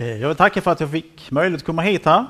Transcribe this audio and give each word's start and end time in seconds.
Eh, 0.00 0.16
jag 0.16 0.28
vill 0.28 0.36
tacka 0.36 0.60
för 0.60 0.70
att 0.70 0.80
jag 0.80 0.90
fick 0.90 1.30
möjlighet 1.30 1.62
att 1.62 1.66
komma 1.66 1.82
hit 1.82 2.04
här. 2.04 2.26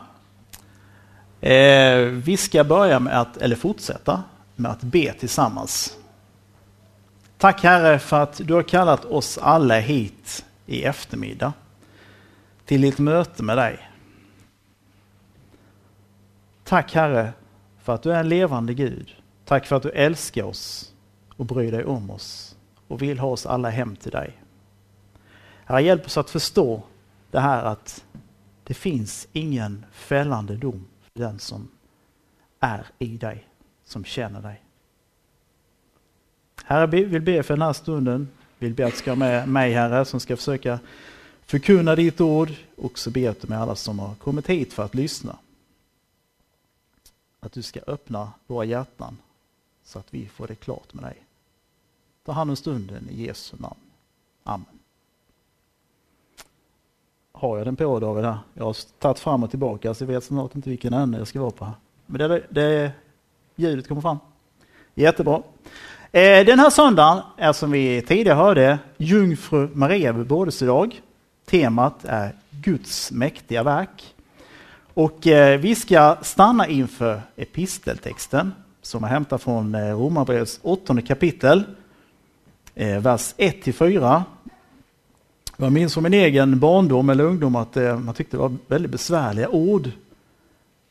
Eh, 1.41 2.05
vi 2.07 2.37
ska 2.37 2.65
börja 2.65 3.01
med 3.01 3.21
att, 3.21 3.37
eller 3.37 3.57
fortsätta 3.57 4.23
med 4.57 4.71
att 4.71 4.81
be 4.81 5.13
tillsammans. 5.13 5.97
Tack 7.39 7.63
Herre 7.63 7.99
för 7.99 8.23
att 8.23 8.41
du 8.45 8.55
har 8.55 8.63
kallat 8.63 9.05
oss 9.05 9.39
alla 9.39 9.79
hit 9.79 10.45
i 10.67 10.83
eftermiddag 10.85 11.53
till 12.65 12.85
ett 12.85 12.99
möte 12.99 13.43
med 13.43 13.59
dig. 13.59 13.91
Tack 16.65 16.95
Herre 16.95 17.33
för 17.83 17.95
att 17.95 18.03
du 18.03 18.13
är 18.13 18.21
en 18.21 18.29
levande 18.29 18.75
Gud. 18.75 19.15
Tack 19.45 19.67
för 19.67 19.77
att 19.77 19.83
du 19.83 19.91
älskar 19.91 20.43
oss 20.43 20.93
och 21.37 21.47
bryr 21.47 21.73
dig 21.73 21.85
om 21.85 22.11
oss 22.11 22.57
och 22.89 23.03
vill 23.03 23.19
ha 23.19 23.29
oss 23.29 23.47
alla 23.47 23.71
hem 23.71 23.97
till 23.97 24.13
dig. 24.13 24.33
Herre, 25.65 25.83
hjälp 25.83 26.07
oss 26.07 26.19
att 26.19 26.31
förstå 26.31 26.83
det 27.31 27.41
här 27.41 27.65
att 27.65 28.05
det 28.65 28.75
finns 28.75 29.29
ingen 29.33 29.87
fällande 29.93 30.57
dom 30.57 30.87
för 31.13 31.21
den 31.21 31.39
som 31.39 31.69
är 32.61 32.87
i 32.99 33.17
dig, 33.17 33.49
som 33.85 34.05
känner 34.05 34.43
dig. 34.43 34.63
Herre, 36.65 36.87
vi 36.87 37.05
vill 37.05 37.23
be 37.23 37.43
för 37.43 37.55
den 37.55 37.63
här 37.63 37.73
stunden. 37.73 38.29
Vill 38.59 38.75
be 38.75 38.87
att 38.87 38.93
du 38.93 38.99
ska 38.99 39.15
med 39.15 39.49
mig, 39.49 39.73
Herre, 39.73 40.05
som 40.05 40.21
ska 40.21 40.37
försöka 40.37 40.79
förkunna 41.47 41.95
ditt 41.97 42.21
ord. 42.21 42.51
Och 42.77 42.99
så 42.99 43.11
ber 43.11 43.35
du 43.41 43.49
med 43.49 43.61
alla 43.61 43.77
som 43.77 43.99
har 43.99 44.15
kommit 44.15 44.47
hit 44.47 44.73
för 44.73 44.83
att 44.83 44.95
lyssna. 44.95 45.39
Att 47.41 47.53
du 47.53 47.63
ska 47.63 47.81
öppna 47.87 48.33
våra 48.47 48.65
hjärtan 48.65 49.17
så 49.85 49.99
att 49.99 50.15
vi 50.15 50.29
får 50.29 50.47
det 50.47 50.55
klart 50.55 50.95
med 50.95 51.05
dig. 51.05 51.17
Ta 52.25 52.33
hand 52.33 52.51
om 52.51 52.57
stunden 52.57 53.09
i 53.11 53.27
Jesu 53.27 53.57
namn. 53.57 53.81
Amen. 54.43 54.79
Har 57.41 57.59
jag 57.59 57.67
den 57.67 57.77
på 57.77 58.01
David? 58.01 58.25
Här? 58.25 58.39
Jag 58.55 58.65
har 58.65 58.77
tagit 58.99 59.19
fram 59.19 59.43
och 59.43 59.51
tillbaka 59.51 59.95
så 59.95 60.05
jag 60.05 60.09
vet 60.09 60.25
snart 60.25 60.55
inte 60.55 60.71
vilken 60.71 60.93
ände 60.93 61.19
jag 61.19 61.27
ska 61.27 61.41
vara 61.41 61.51
på. 61.51 61.69
Men 62.07 62.31
det, 62.31 62.43
det, 62.49 62.93
ljudet 63.57 63.89
kommer 63.89 64.01
fram. 64.01 64.19
Jättebra. 64.95 65.43
Eh, 66.13 66.47
den 66.47 66.59
här 66.59 66.71
söndagen 66.71 67.23
är 67.37 67.53
som 67.53 67.71
vi 67.71 68.03
tidigare 68.03 68.37
hörde 68.37 68.79
Jungfru 68.97 69.69
Maria 69.75 70.13
bebådelsedag. 70.13 71.01
Temat 71.47 72.05
är 72.05 72.33
Guds 72.51 73.13
mäktiga 73.13 73.63
verk. 73.63 74.15
Och 74.95 75.27
eh, 75.27 75.61
vi 75.61 75.75
ska 75.75 76.17
stanna 76.23 76.69
inför 76.69 77.21
episteltexten 77.37 78.53
som 78.83 79.05
är 79.05 79.09
hämtad 79.09 79.41
från 79.41 79.75
eh, 79.75 79.99
Romarbrevets 79.99 80.61
åttonde 80.63 81.03
kapitel, 81.03 81.65
vers 82.75 83.35
1-4. 83.37 84.23
Jag 85.61 85.73
minns 85.73 85.95
från 85.95 86.03
min 86.03 86.15
egen 86.15 86.59
barndom 86.59 87.11
eller 87.11 87.25
ungdom 87.25 87.57
att 87.57 87.77
eh, 87.77 87.99
man 87.99 88.15
tyckte 88.15 88.37
det 88.37 88.41
var 88.41 88.57
väldigt 88.67 88.91
besvärliga 88.91 89.49
ord. 89.49 89.91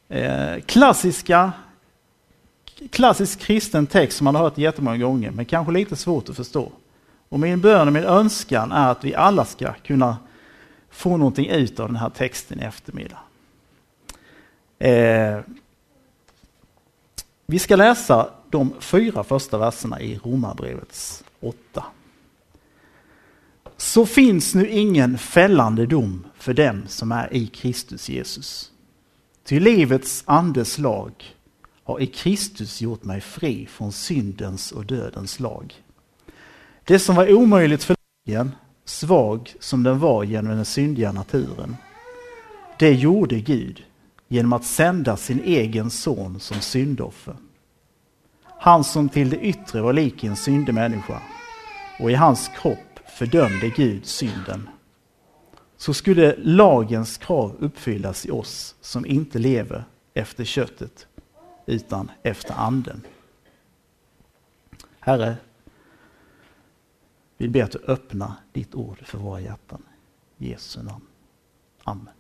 Eh, 0.10 0.60
klassiska 0.66 1.52
klassisk 2.92 3.40
kristen 3.40 3.88
text 3.88 4.18
som 4.18 4.26
man 4.26 4.36
har 4.36 4.44
hört 4.44 4.58
jättemånga 4.58 4.98
gånger, 4.98 5.32
men 5.32 5.46
kanske 5.46 5.74
lite 5.74 5.96
svårt 5.96 6.30
att 6.30 6.36
förstå. 6.36 6.72
Och 7.30 7.40
min 7.40 7.62
bön 7.62 7.88
och 7.88 7.94
min 7.94 8.04
önskan 8.04 8.72
är 8.72 8.92
att 8.92 9.04
vi 9.04 9.16
alla 9.16 9.46
ska 9.46 9.74
kunna 9.74 10.18
få 10.90 11.18
någonting 11.18 11.50
ut 11.50 11.80
av 11.80 11.88
den 11.88 11.96
här 11.96 12.10
texten 12.10 12.60
i 12.60 12.64
eftermiddag. 12.64 13.20
Eh, 14.80 15.40
vi 17.46 17.60
ska 17.60 17.76
läsa 17.76 18.30
de 18.50 18.74
fyra 18.80 19.24
första 19.24 19.58
verserna 19.58 20.02
i 20.02 20.20
Romarbrevets 20.24 21.24
åtta. 21.40 21.84
Så 23.78 24.06
finns 24.06 24.56
nu 24.56 24.70
ingen 24.70 25.18
fällande 25.18 25.86
dom 25.86 26.26
för 26.36 26.54
dem 26.54 26.84
som 26.88 27.12
är 27.12 27.34
i 27.34 27.48
Kristus 27.48 28.10
Jesus. 28.10 28.72
Till 29.44 29.64
livets 29.64 30.24
andes 30.26 30.78
lag 30.78 31.12
har 31.84 32.00
i 32.00 32.08
Kristus 32.08 32.82
gjort 32.82 33.04
mig 33.04 33.22
fri 33.22 33.66
från 33.66 33.92
syndens 33.92 34.72
och 34.72 34.86
dödens 34.86 35.40
lag. 35.40 35.74
Det 36.84 37.00
som 37.00 37.16
var 37.16 37.34
omöjligt 37.34 37.84
för 37.84 37.96
lagen, 38.26 38.52
svag 38.86 39.54
som 39.60 39.84
den 39.84 40.00
var 40.00 40.24
genom 40.24 40.56
den 40.56 40.66
syndiga 40.66 41.12
naturen, 41.12 41.76
det 42.80 42.94
gjorde 42.94 43.40
Gud 43.40 43.84
genom 44.28 44.54
att 44.54 44.66
sända 44.66 45.18
sin 45.18 45.40
egen 45.44 45.90
son 45.90 46.40
som 46.40 46.62
syndoffer. 46.62 47.36
Han 48.60 48.84
som 48.84 49.10
till 49.10 49.30
det 49.30 49.40
yttre 49.40 49.82
var 49.82 49.94
lik 49.94 50.24
en 50.24 50.36
syndig 50.36 50.74
människa 50.74 51.22
och 52.00 52.12
i 52.12 52.16
hans 52.16 52.52
kropp 52.62 52.87
fördömde 53.18 53.70
Gud 53.70 54.06
synden. 54.06 54.70
Så 55.78 55.94
skulle 55.94 56.36
lagens 56.38 57.18
krav 57.18 57.56
uppfyllas 57.60 58.26
i 58.26 58.32
oss 58.32 58.76
som 58.82 59.06
inte 59.06 59.40
lever 59.40 59.84
efter 60.14 60.44
köttet 60.44 61.08
utan 61.66 62.12
efter 62.24 62.54
anden. 62.54 63.02
Herre, 65.00 65.36
vi 67.38 67.50
ber 67.50 67.64
att 67.64 67.72
du 67.72 67.80
öppnar 67.88 68.32
ditt 68.52 68.76
ord 68.76 68.98
för 69.06 69.18
våra 69.18 69.42
hjärtan. 69.42 69.84
I 70.38 70.50
Jesu 70.50 70.84
namn. 70.84 71.06
Amen. 71.84 72.14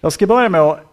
Jag 0.00 0.12
ska 0.12 0.26
börja 0.26 0.48
med 0.48 0.60
att 0.60 0.86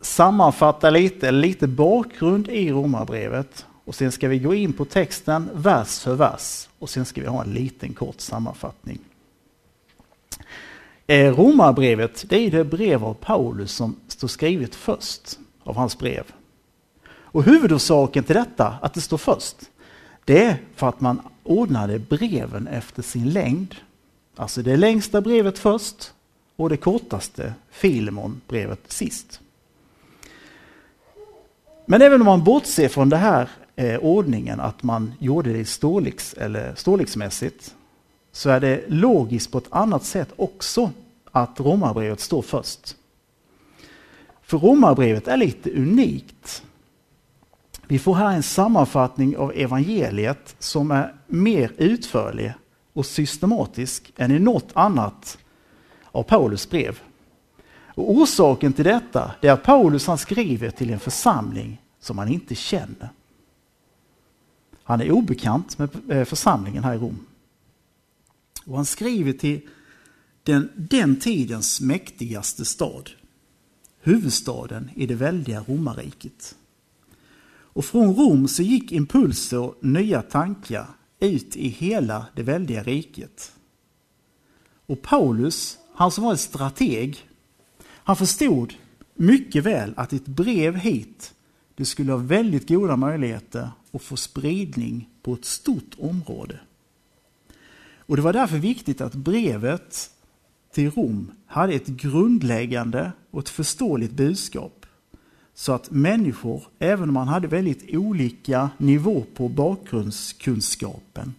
sammanfatta 0.00 0.90
lite, 0.90 1.30
lite 1.30 1.68
bakgrund 1.68 2.48
i 2.48 2.72
Romarbrevet 2.72 3.66
och 3.84 3.94
sen 3.94 4.12
ska 4.12 4.28
vi 4.28 4.38
gå 4.38 4.54
in 4.54 4.72
på 4.72 4.84
texten 4.84 5.50
vers 5.54 5.98
för 5.98 6.14
vers 6.14 6.68
och 6.78 6.90
sen 6.90 7.04
ska 7.04 7.20
vi 7.20 7.26
ha 7.26 7.42
en 7.42 7.54
liten 7.54 7.94
kort 7.94 8.20
sammanfattning. 8.20 8.98
Eh, 11.06 11.36
romarbrevet 11.36 12.24
det 12.28 12.36
är 12.36 12.50
det 12.50 12.64
brev 12.64 13.04
av 13.04 13.14
Paulus 13.14 13.72
som 13.72 13.96
står 14.08 14.28
skrivet 14.28 14.74
först 14.74 15.38
av 15.62 15.76
hans 15.76 15.98
brev. 15.98 16.24
Och 17.06 17.44
huvudorsaken 17.44 18.24
till 18.24 18.34
detta, 18.34 18.78
att 18.82 18.94
det 18.94 19.00
står 19.00 19.18
först, 19.18 19.56
det 20.24 20.44
är 20.44 20.56
för 20.74 20.88
att 20.88 21.00
man 21.00 21.20
ordnade 21.42 21.98
breven 21.98 22.66
efter 22.66 23.02
sin 23.02 23.30
längd. 23.30 23.74
Alltså 24.36 24.62
det 24.62 24.76
längsta 24.76 25.20
brevet 25.20 25.58
först 25.58 26.12
och 26.56 26.68
det 26.68 26.76
kortaste, 26.76 27.54
Filemon-brevet, 27.70 28.92
sist. 28.92 29.40
Men 31.86 32.02
även 32.02 32.20
om 32.20 32.26
man 32.26 32.44
bortser 32.44 32.88
från 32.88 33.08
det 33.08 33.16
här 33.16 33.48
eh, 33.76 33.98
ordningen 33.98 34.60
att 34.60 34.82
man 34.82 35.12
gjorde 35.18 35.52
det 35.52 35.64
storleks, 35.64 36.34
eller 36.34 36.74
storleksmässigt 36.74 37.74
så 38.32 38.50
är 38.50 38.60
det 38.60 38.84
logiskt 38.88 39.52
på 39.52 39.58
ett 39.58 39.72
annat 39.72 40.04
sätt 40.04 40.28
också 40.36 40.90
att 41.30 41.60
Romarbrevet 41.60 42.20
står 42.20 42.42
först. 42.42 42.96
För 44.42 44.58
Romarbrevet 44.58 45.28
är 45.28 45.36
lite 45.36 45.70
unikt. 45.70 46.62
Vi 47.86 47.98
får 47.98 48.14
här 48.14 48.32
en 48.32 48.42
sammanfattning 48.42 49.36
av 49.36 49.52
evangeliet 49.54 50.56
som 50.58 50.90
är 50.90 51.14
mer 51.26 51.72
utförlig 51.76 52.52
och 52.92 53.06
systematisk 53.06 54.12
än 54.16 54.30
i 54.30 54.38
något 54.38 54.70
annat 54.72 55.38
av 56.04 56.22
Paulus 56.22 56.70
brev. 56.70 57.00
Och 57.94 58.10
orsaken 58.10 58.72
till 58.72 58.84
detta 58.84 59.34
är 59.40 59.50
att 59.50 59.62
Paulus 59.62 60.06
han 60.06 60.18
skriver 60.18 60.70
till 60.70 60.90
en 60.90 61.00
församling 61.00 61.82
som 62.00 62.18
han 62.18 62.28
inte 62.28 62.54
känner. 62.54 63.08
Han 64.84 65.00
är 65.00 65.10
obekant 65.10 65.78
med 65.78 65.90
eh, 66.08 66.24
församlingen 66.24 66.84
här 66.84 66.94
i 66.94 66.98
Rom. 66.98 67.26
Och 68.66 68.76
han 68.76 68.86
skriver 68.86 69.32
till 69.32 69.60
den, 70.42 70.70
den 70.76 71.20
tidens 71.20 71.80
mäktigaste 71.80 72.64
stad, 72.64 73.10
huvudstaden 74.00 74.90
i 74.94 75.06
det 75.06 75.14
väldiga 75.14 75.64
romarriket. 75.68 76.54
Och 77.46 77.84
från 77.84 78.14
Rom 78.14 78.48
så 78.48 78.62
gick 78.62 78.92
impulser 78.92 79.58
och 79.58 79.76
nya 79.80 80.22
tankar 80.22 80.86
ut 81.20 81.56
i 81.56 81.68
hela 81.68 82.26
det 82.34 82.42
väldiga 82.42 82.82
riket. 82.82 83.52
Och 84.86 85.02
Paulus, 85.02 85.78
han 85.94 86.10
som 86.10 86.24
var 86.24 86.30
en 86.30 86.38
strateg, 86.38 87.28
han 87.86 88.16
förstod 88.16 88.74
mycket 89.14 89.64
väl 89.64 89.94
att 89.96 90.12
ett 90.12 90.26
brev 90.26 90.76
hit, 90.76 91.34
det 91.74 91.84
skulle 91.84 92.12
ha 92.12 92.18
väldigt 92.18 92.68
goda 92.68 92.96
möjligheter 92.96 93.70
att 93.92 94.02
få 94.02 94.16
spridning 94.16 95.08
på 95.22 95.34
ett 95.34 95.44
stort 95.44 95.94
område. 95.98 96.60
Och 97.98 98.16
det 98.16 98.22
var 98.22 98.32
därför 98.32 98.58
viktigt 98.58 99.00
att 99.00 99.14
brevet 99.14 100.10
till 100.72 100.90
Rom 100.90 101.30
hade 101.46 101.72
ett 101.72 101.86
grundläggande 101.86 103.12
och 103.30 103.40
ett 103.40 103.48
förståeligt 103.48 104.12
budskap. 104.12 104.86
Så 105.54 105.72
att 105.72 105.90
människor, 105.90 106.62
även 106.78 107.08
om 107.08 107.14
man 107.14 107.28
hade 107.28 107.48
väldigt 107.48 107.94
olika 107.94 108.70
nivå 108.78 109.24
på 109.34 109.48
bakgrundskunskapen, 109.48 111.34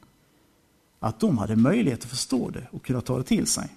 att 1.00 1.20
de 1.20 1.38
hade 1.38 1.56
möjlighet 1.56 2.04
att 2.04 2.10
förstå 2.10 2.50
det 2.50 2.68
och 2.72 2.86
kunna 2.86 3.02
ta 3.02 3.18
det 3.18 3.24
till 3.24 3.48
sig. 3.48 3.70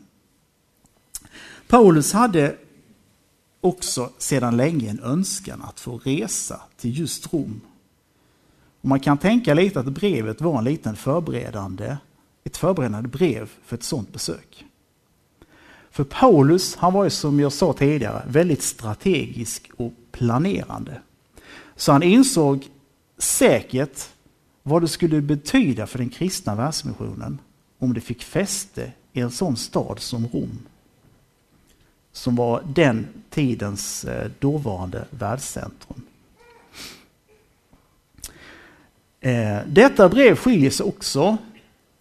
Paulus 1.69 2.13
hade 2.13 2.57
också 3.61 4.11
sedan 4.19 4.57
länge 4.57 4.91
en 4.91 5.01
önskan 5.01 5.63
att 5.63 5.81
få 5.81 5.99
resa 5.99 6.61
till 6.77 6.99
just 6.99 7.33
Rom. 7.33 7.61
Och 8.81 8.89
man 8.89 9.01
kan 9.01 9.19
tänka 9.19 9.55
lite 9.55 9.81
att 9.81 9.87
brevet 9.87 10.41
var 10.41 10.59
en 10.59 10.65
liten 10.65 10.97
förberedande, 10.97 11.97
ett 12.45 12.57
förberedande 12.57 13.09
brev 13.09 13.51
för 13.65 13.77
ett 13.77 13.83
sådant 13.83 14.13
besök. 14.13 14.65
För 15.91 16.05
Paulus, 16.05 16.77
han 16.77 16.93
var 16.93 17.05
ju 17.05 17.11
som 17.11 17.41
jag 17.41 17.53
sa 17.53 17.73
tidigare 17.73 18.23
väldigt 18.29 18.63
strategisk 18.63 19.71
och 19.77 19.93
planerande. 20.13 21.01
Så 21.77 21.93
han 21.93 22.03
insåg 22.03 22.67
säkert 23.19 24.09
vad 24.63 24.83
det 24.83 24.89
skulle 24.89 25.21
betyda 25.21 25.87
för 25.87 25.99
den 25.99 26.09
kristna 26.09 26.55
världsmissionen 26.55 27.39
om 27.79 27.95
det 27.95 28.01
fick 28.01 28.23
fäste 28.23 28.93
i 29.13 29.21
en 29.21 29.31
sån 29.31 29.57
stad 29.57 30.01
som 30.01 30.27
Rom. 30.27 30.59
Som 32.19 32.37
var 32.37 32.63
den 32.75 33.07
tidens 33.31 34.05
eh, 34.05 34.31
dåvarande 34.39 35.05
världscentrum. 35.11 36.03
Eh, 39.21 39.59
detta 39.67 40.09
brev 40.09 40.37
skiljer 40.37 40.71
sig 40.71 40.87
också 40.87 41.37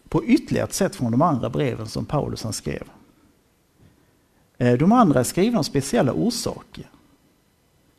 på 0.10 0.26
ytterligare 0.26 0.68
ett 0.68 0.74
sätt 0.74 0.96
från 0.96 1.12
de 1.12 1.22
andra 1.22 1.50
breven 1.50 1.88
som 1.88 2.06
Paulus 2.06 2.44
han 2.44 2.54
skrev. 2.54 2.84
Eh, 4.58 4.74
de 4.74 4.92
andra 4.92 5.20
är 5.20 5.24
skrivna 5.24 5.60
av 5.60 5.64
speciella 5.64 6.14
orsaker. 6.14 6.86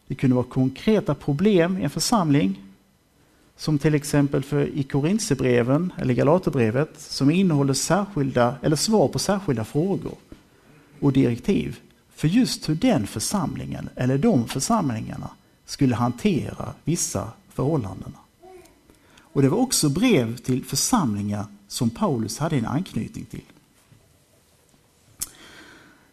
Det 0.06 0.14
kunde 0.14 0.36
vara 0.36 0.46
konkreta 0.46 1.14
problem 1.14 1.78
i 1.78 1.84
en 1.84 1.90
församling, 1.90 2.62
som 3.56 3.78
till 3.78 3.94
exempel 3.94 4.42
för 4.42 4.66
i 4.66 4.82
Korintierbreven 4.82 5.92
eller 5.98 6.14
Galaterbrevet, 6.14 7.00
som 7.00 7.30
innehåller 7.30 7.74
särskilda, 7.74 8.54
eller 8.62 8.76
svar 8.76 9.08
på 9.08 9.18
särskilda 9.18 9.64
frågor 9.64 10.14
och 11.00 11.12
direktiv 11.12 11.78
för 12.18 12.28
just 12.28 12.68
hur 12.68 12.74
den 12.74 13.06
församlingen, 13.06 13.88
eller 13.96 14.18
de 14.18 14.48
församlingarna, 14.48 15.30
skulle 15.66 15.94
hantera 15.94 16.74
vissa 16.84 17.32
förhållanden. 17.48 18.12
Och 19.18 19.42
det 19.42 19.48
var 19.48 19.58
också 19.58 19.88
brev 19.88 20.36
till 20.36 20.64
församlingar 20.64 21.46
som 21.68 21.90
Paulus 21.90 22.38
hade 22.38 22.56
en 22.56 22.66
anknytning 22.66 23.24
till. 23.24 23.44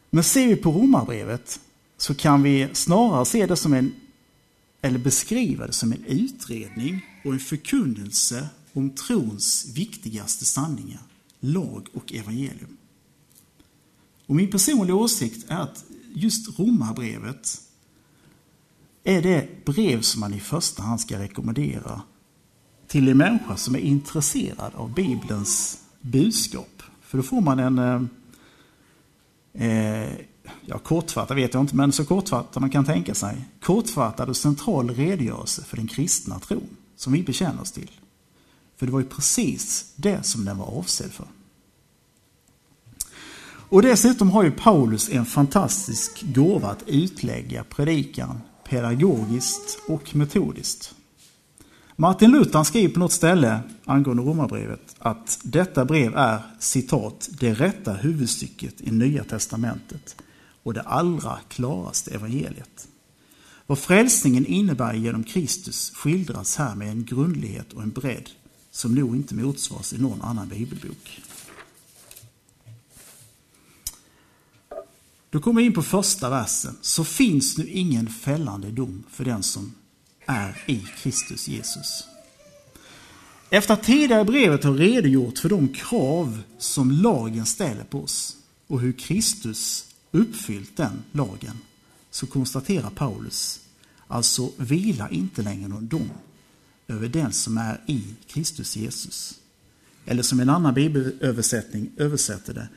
Men 0.09 0.23
ser 0.23 0.47
vi 0.47 0.55
på 0.55 0.71
Romarbrevet 0.71 1.59
så 1.97 2.15
kan 2.15 2.43
vi 2.43 2.69
snarare 2.73 3.25
se 3.25 3.45
det 3.45 3.55
som 3.55 3.73
en, 3.73 3.95
eller 4.81 4.99
beskriva 4.99 5.67
det 5.67 5.73
som 5.73 5.91
en 5.91 6.03
utredning 6.05 7.05
och 7.23 7.33
en 7.33 7.39
förkunnelse 7.39 8.47
om 8.73 8.89
trons 8.89 9.71
viktigaste 9.75 10.45
sanningar, 10.45 11.01
lag 11.39 11.87
och 11.93 12.13
evangelium. 12.13 12.77
Och 14.25 14.35
min 14.35 14.51
personliga 14.51 14.95
åsikt 14.95 15.45
är 15.49 15.57
att 15.57 15.85
just 16.15 16.59
Romarbrevet 16.59 17.61
är 19.03 19.21
det 19.21 19.65
brev 19.65 20.01
som 20.01 20.19
man 20.19 20.33
i 20.33 20.39
första 20.39 20.83
hand 20.83 21.01
ska 21.01 21.19
rekommendera 21.19 22.01
till 22.87 23.07
en 23.07 23.17
människa 23.17 23.57
som 23.57 23.75
är 23.75 23.79
intresserad 23.79 24.75
av 24.75 24.93
Bibelns 24.93 25.79
budskap. 26.01 26.83
För 27.01 27.17
då 27.17 27.23
får 27.23 27.41
man 27.41 27.59
en, 27.59 27.79
eh, 27.79 28.01
eh 29.67 30.13
ja 30.65 30.77
kortfattad 30.77 31.35
vet 31.35 31.53
jag 31.53 31.63
inte, 31.63 31.75
men 31.75 31.91
så 31.91 32.05
kortfattad 32.05 32.61
man 32.61 32.69
kan 32.69 32.85
tänka 32.85 33.15
sig, 33.15 33.45
kortfattad 33.61 34.29
och 34.29 34.37
central 34.37 34.89
redogörelse 34.89 35.63
för 35.63 35.77
den 35.77 35.87
kristna 35.87 36.39
tron 36.39 36.77
som 36.95 37.13
vi 37.13 37.23
bekänner 37.23 37.61
oss 37.61 37.71
till. 37.71 37.91
För 38.75 38.85
det 38.85 38.91
var 38.91 38.99
ju 38.99 39.05
precis 39.05 39.93
det 39.95 40.23
som 40.23 40.45
den 40.45 40.57
var 40.57 40.65
avsedd 40.65 41.11
för. 41.11 41.27
Och 43.75 43.81
dessutom 43.81 44.29
har 44.29 44.43
ju 44.43 44.51
Paulus 44.51 45.09
en 45.09 45.25
fantastisk 45.25 46.23
gåva 46.23 46.67
att 46.67 46.83
utlägga 46.87 47.63
predikan 47.63 48.41
pedagogiskt 48.69 49.79
och 49.87 50.15
metodiskt. 50.15 50.95
Martin 51.95 52.31
Luther 52.31 52.63
skriver 52.63 52.93
på 52.93 52.99
något 52.99 53.11
ställe 53.11 53.59
angående 53.85 54.23
Romarbrevet 54.23 54.95
att 54.99 55.39
detta 55.43 55.85
brev 55.85 56.17
är 56.17 56.39
citat 56.59 57.29
det 57.39 57.53
rätta 57.53 57.93
huvudstycket 57.93 58.81
i 58.81 58.91
Nya 58.91 59.23
Testamentet 59.23 60.15
och 60.63 60.73
det 60.73 60.81
allra 60.81 61.39
klaraste 61.47 62.15
evangeliet. 62.15 62.87
Vad 63.67 63.79
frälsningen 63.79 64.45
innebär 64.45 64.93
genom 64.93 65.23
Kristus 65.23 65.91
skildras 65.95 66.57
här 66.57 66.75
med 66.75 66.89
en 66.89 67.05
grundlighet 67.05 67.73
och 67.73 67.83
en 67.83 67.91
bredd 67.91 68.29
som 68.71 68.95
nog 68.95 69.15
inte 69.15 69.35
motsvaras 69.35 69.93
i 69.93 69.97
någon 69.97 70.21
annan 70.21 70.47
bibelbok. 70.47 71.21
Då 75.35 75.41
kommer 75.41 75.61
vi 75.61 75.67
in 75.67 75.73
på 75.73 75.83
första 75.83 76.29
versen. 76.29 76.77
Så 76.81 77.03
finns 77.03 77.57
nu 77.57 77.67
ingen 77.67 78.09
fällande 78.09 78.71
dom 78.71 79.03
för 79.09 79.25
den 79.25 79.43
som 79.43 79.73
är 80.25 80.63
i 80.65 80.85
Kristus 80.97 81.47
Jesus. 81.47 82.03
Efter 83.49 83.73
att 83.73 83.83
tidigare 83.83 84.25
brevet 84.25 84.63
har 84.63 84.73
redogjort 84.73 85.37
för 85.37 85.49
de 85.49 85.67
krav 85.67 86.41
som 86.57 86.91
lagen 86.91 87.45
ställer 87.45 87.83
på 87.83 88.03
oss 88.03 88.37
och 88.67 88.81
hur 88.81 88.91
Kristus 88.91 89.85
uppfyllt 90.11 90.77
den 90.77 91.03
lagen 91.11 91.57
så 92.11 92.27
konstaterar 92.27 92.89
Paulus, 92.89 93.59
alltså 94.07 94.51
vila 94.57 95.09
inte 95.09 95.41
längre 95.41 95.67
någon 95.67 95.87
dom 95.87 96.09
över 96.87 97.07
den 97.07 97.33
som 97.33 97.57
är 97.57 97.81
i 97.87 98.03
Kristus 98.27 98.75
Jesus. 98.75 99.39
Eller 100.05 100.23
som 100.23 100.39
en 100.39 100.49
annan 100.49 100.73
bibelöversättning 100.73 101.91
översätter 101.97 102.53
det, 102.53 102.67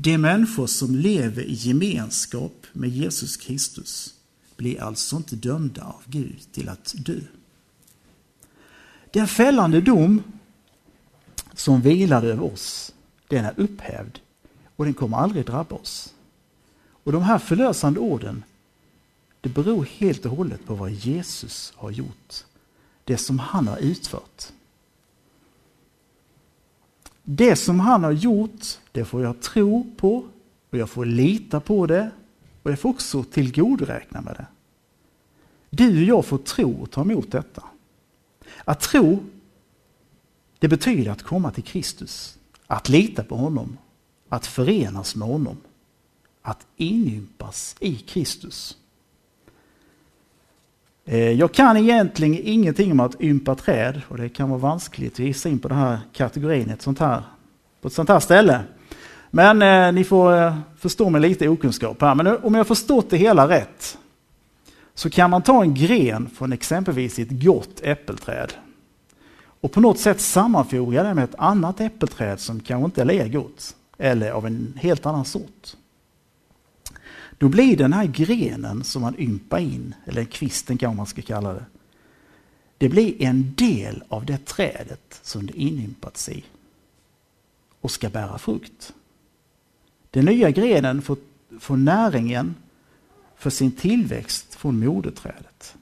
de 0.00 0.18
människor 0.18 0.66
som 0.66 0.94
lever 0.94 1.42
i 1.42 1.52
gemenskap 1.52 2.66
med 2.72 2.90
Jesus 2.90 3.36
Kristus 3.36 4.14
blir 4.56 4.82
alltså 4.82 5.16
inte 5.16 5.36
dömda 5.36 5.82
av 5.82 6.02
Gud 6.06 6.52
till 6.52 6.68
att 6.68 6.94
dö. 6.96 7.20
Den 9.10 9.28
fällande 9.28 9.80
dom 9.80 10.22
som 11.52 11.80
vilar 11.80 12.22
över 12.22 12.44
oss, 12.44 12.94
den 13.28 13.44
är 13.44 13.54
upphävd 13.56 14.18
och 14.76 14.84
den 14.84 14.94
kommer 14.94 15.16
aldrig 15.16 15.46
drabba 15.46 15.76
oss. 15.76 16.14
Och 17.04 17.12
de 17.12 17.22
här 17.22 17.38
förlösande 17.38 18.00
orden, 18.00 18.44
det 19.40 19.48
beror 19.48 19.84
helt 19.84 20.26
och 20.26 20.36
hållet 20.36 20.66
på 20.66 20.74
vad 20.74 20.90
Jesus 20.90 21.72
har 21.76 21.90
gjort. 21.90 22.44
Det 23.04 23.16
som 23.16 23.38
han 23.38 23.68
har 23.68 23.78
utfört. 23.78 24.52
Det 27.30 27.56
som 27.56 27.80
han 27.80 28.04
har 28.04 28.12
gjort, 28.12 28.78
det 28.92 29.04
får 29.04 29.22
jag 29.22 29.40
tro 29.40 29.94
på 29.96 30.26
och 30.70 30.78
jag 30.78 30.90
får 30.90 31.04
lita 31.04 31.60
på 31.60 31.86
det 31.86 32.10
och 32.62 32.70
jag 32.70 32.78
får 32.78 32.88
också 32.88 33.22
tillgodoräkna 33.22 34.20
med 34.20 34.34
det. 34.34 34.46
Du 35.70 35.96
och 35.96 36.02
jag 36.02 36.24
får 36.24 36.38
tro 36.38 36.82
och 36.82 36.90
ta 36.90 37.00
emot 37.00 37.30
detta. 37.30 37.64
Att 38.64 38.80
tro, 38.80 39.24
det 40.58 40.68
betyder 40.68 41.10
att 41.10 41.22
komma 41.22 41.50
till 41.50 41.64
Kristus, 41.64 42.38
att 42.66 42.88
lita 42.88 43.24
på 43.24 43.36
honom, 43.36 43.78
att 44.28 44.46
förenas 44.46 45.16
med 45.16 45.28
honom, 45.28 45.56
att 46.42 46.66
inympas 46.76 47.76
i 47.80 47.96
Kristus. 47.96 48.76
Eh, 51.10 51.32
jag 51.32 51.52
kan 51.52 51.76
egentligen 51.76 52.40
ingenting 52.44 52.92
om 52.92 53.00
att 53.00 53.20
ympa 53.20 53.54
träd 53.54 54.00
och 54.08 54.16
det 54.16 54.28
kan 54.28 54.50
vara 54.50 54.58
vanskligt 54.58 55.12
att 55.12 55.18
gissa 55.18 55.48
in 55.48 55.58
på 55.58 55.68
den 55.68 55.78
här 55.78 55.98
kategorin 56.12 56.70
ett 56.70 56.82
sånt 56.82 56.98
här, 56.98 57.22
på 57.80 57.88
ett 57.88 57.94
sånt 57.94 58.08
här 58.08 58.20
ställe. 58.20 58.60
Men 59.30 59.62
eh, 59.62 59.92
ni 59.92 60.04
får 60.04 60.36
eh, 60.36 60.56
förstå 60.78 61.10
mig 61.10 61.20
lite 61.20 61.48
okunskap 61.48 62.00
här. 62.00 62.14
Men 62.14 62.26
eh, 62.26 62.34
om 62.42 62.54
jag 62.54 62.66
förstått 62.66 63.10
det 63.10 63.16
hela 63.16 63.48
rätt 63.48 63.98
så 64.94 65.10
kan 65.10 65.30
man 65.30 65.42
ta 65.42 65.62
en 65.62 65.74
gren 65.74 66.30
från 66.36 66.52
exempelvis 66.52 67.18
ett 67.18 67.42
gott 67.42 67.80
äppelträd 67.82 68.52
och 69.60 69.72
på 69.72 69.80
något 69.80 69.98
sätt 69.98 70.20
sammanfoga 70.20 71.02
det 71.02 71.14
med 71.14 71.24
ett 71.24 71.38
annat 71.38 71.80
äppelträd 71.80 72.40
som 72.40 72.60
kanske 72.60 72.84
inte 72.84 73.00
är 73.00 73.04
lika 73.04 73.28
gott 73.28 73.76
eller 73.98 74.30
av 74.30 74.46
en 74.46 74.78
helt 74.80 75.06
annan 75.06 75.24
sort. 75.24 75.76
Då 77.38 77.48
blir 77.48 77.76
den 77.76 77.92
här 77.92 78.06
grenen 78.06 78.84
som 78.84 79.02
man 79.02 79.20
ympar 79.20 79.58
in, 79.58 79.94
eller 80.04 80.24
kvisten 80.24 80.78
kanske 80.78 80.96
man 80.96 81.06
ska 81.06 81.22
kalla 81.22 81.52
det, 81.52 81.64
det 82.78 82.88
blir 82.88 83.22
en 83.22 83.54
del 83.54 84.02
av 84.08 84.26
det 84.26 84.46
trädet 84.46 85.20
som 85.22 85.46
det 85.46 85.60
inympats 85.60 86.28
i 86.28 86.44
och 87.80 87.90
ska 87.90 88.10
bära 88.10 88.38
frukt. 88.38 88.94
Den 90.10 90.24
nya 90.24 90.50
grenen 90.50 91.02
får, 91.02 91.16
får 91.60 91.76
näringen 91.76 92.54
för 93.36 93.50
sin 93.50 93.72
tillväxt 93.72 94.54
från 94.54 94.84
moderträdet. 94.84 95.74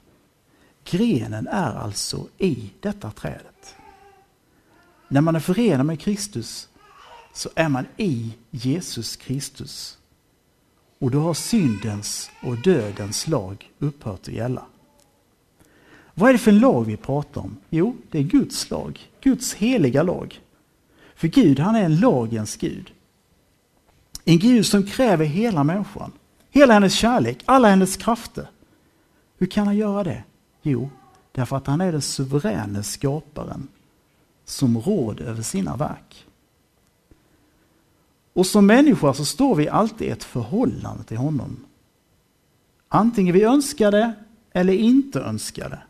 Grenen 0.83 1.47
är 1.47 1.75
alltså 1.75 2.27
i 2.37 2.71
detta 2.79 3.11
trädet. 3.11 3.75
När 5.07 5.21
man 5.21 5.35
är 5.35 5.39
förenad 5.39 5.85
med 5.85 5.99
Kristus 5.99 6.69
så 7.33 7.49
är 7.55 7.69
man 7.69 7.85
i 7.97 8.33
Jesus 8.51 9.15
Kristus. 9.15 9.97
Och 10.99 11.11
då 11.11 11.19
har 11.19 11.33
syndens 11.33 12.31
och 12.41 12.57
dödens 12.57 13.27
lag 13.27 13.71
upphört 13.79 14.19
att 14.19 14.33
gälla. 14.33 14.65
Vad 16.13 16.29
är 16.29 16.33
det 16.33 16.39
för 16.39 16.51
en 16.51 16.59
lag 16.59 16.83
vi 16.85 16.97
pratar 16.97 17.41
om? 17.41 17.57
Jo, 17.69 17.95
det 18.11 18.19
är 18.19 18.23
Guds 18.23 18.69
lag, 18.69 19.09
Guds 19.21 19.53
heliga 19.53 20.03
lag. 20.03 20.41
För 21.15 21.27
Gud, 21.27 21.59
han 21.59 21.75
är 21.75 21.83
en 21.83 21.99
lagens 21.99 22.55
Gud. 22.55 22.91
En 24.25 24.39
Gud 24.39 24.65
som 24.65 24.85
kräver 24.85 25.25
hela 25.25 25.63
människan. 25.63 26.11
Hela 26.49 26.73
hennes 26.73 26.93
kärlek, 26.93 27.43
alla 27.45 27.69
hennes 27.69 27.97
krafter. 27.97 28.49
Hur 29.37 29.47
kan 29.47 29.67
han 29.67 29.77
göra 29.77 30.03
det? 30.03 30.23
Jo, 30.61 30.89
därför 31.31 31.57
att 31.57 31.67
han 31.67 31.81
är 31.81 31.91
den 31.91 32.01
suveräne 32.01 32.83
skaparen 32.83 33.67
som 34.45 34.77
råder 34.77 35.25
över 35.25 35.41
sina 35.41 35.75
verk. 35.75 36.26
Och 38.37 38.45
som 38.45 38.65
människa 38.65 39.13
så 39.13 39.25
står 39.25 39.55
vi 39.55 39.69
alltid 39.69 40.07
i 40.07 40.11
ett 40.11 40.23
förhållande 40.23 41.03
till 41.03 41.17
honom. 41.17 41.65
Antingen 42.87 43.33
vi 43.33 43.43
önskar 43.43 43.91
det 43.91 44.13
eller 44.53 44.73
inte 44.73 45.19
önskar 45.19 45.69
det. 45.69 45.81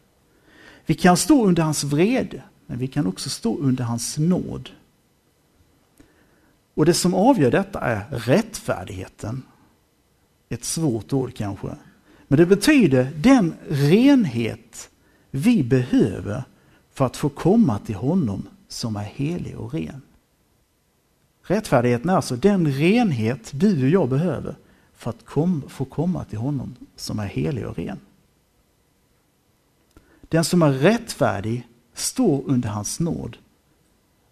Vi 0.86 0.94
kan 0.94 1.18
stå 1.18 1.46
under 1.46 1.64
hans 1.64 1.84
vrede, 1.84 2.44
men 2.66 2.80
vi 2.80 2.88
kan 2.88 3.08
också 3.08 3.30
stå 3.30 3.58
under 3.58 3.84
hans 3.84 4.18
nåd. 4.18 4.70
Och 6.74 6.86
det 6.86 6.94
som 6.94 7.14
avgör 7.14 7.52
detta 7.52 7.80
är 7.80 8.06
rättfärdigheten. 8.10 9.44
Ett 10.50 10.64
svårt 10.64 11.14
ord 11.14 11.34
kanske. 11.36 11.68
Men 12.28 12.40
det 12.40 12.46
betyder 12.46 13.12
den 13.16 13.54
renhet 13.70 14.90
vi 15.32 15.64
behöver 15.64 16.44
för 16.94 17.06
att 17.06 17.18
få 17.18 17.30
komma 17.30 17.80
till 17.80 17.96
honom 17.96 18.48
som 18.68 18.96
är 18.96 19.04
helig 19.04 19.58
och 19.58 19.74
ren. 19.74 20.02
Rättfärdigheten 21.48 22.10
är 22.10 22.16
alltså 22.16 22.36
den 22.36 22.72
renhet 22.72 23.52
du 23.54 23.84
och 23.84 23.90
jag 23.90 24.10
behöver 24.10 24.56
för 24.94 25.10
att 25.10 25.26
kom, 25.26 25.64
få 25.70 25.86
komma 25.86 26.24
till 26.24 26.38
honom 26.38 26.76
som 26.96 27.20
är 27.20 27.26
helig 27.26 27.68
och 27.68 27.78
ren. 27.78 28.00
Den 30.22 30.44
som 30.44 30.62
är 30.62 30.72
rättfärdig 30.72 31.68
står 31.94 32.44
under 32.46 32.70
hans 32.70 33.00
nåd. 33.00 33.38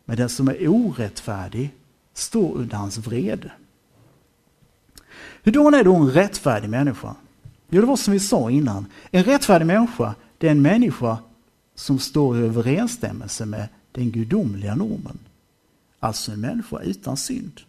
Men 0.05 0.17
den 0.17 0.29
som 0.29 0.47
är 0.47 0.67
orättfärdig 0.67 1.73
står 2.13 2.53
under 2.55 2.77
hans 2.77 2.97
vrede. 2.97 3.51
Hur 5.43 5.75
är 5.75 5.83
då 5.83 5.95
en 5.95 6.11
rättfärdig 6.11 6.69
människa? 6.69 7.15
Jo, 7.69 7.81
det 7.81 7.87
var 7.87 7.95
som 7.95 8.13
vi 8.13 8.19
sa 8.19 8.51
innan. 8.51 8.85
En 9.11 9.23
rättfärdig 9.23 9.65
människa, 9.65 10.15
det 10.37 10.47
är 10.47 10.51
en 10.51 10.61
människa 10.61 11.17
som 11.75 11.99
står 11.99 12.37
i 12.37 12.41
överensstämmelse 12.41 13.45
med 13.45 13.67
den 13.91 14.11
gudomliga 14.11 14.75
normen. 14.75 15.19
Alltså 16.05 16.31
en 16.31 16.41
människa 16.41 16.79
utan 16.79 17.17
synd. 17.17 17.61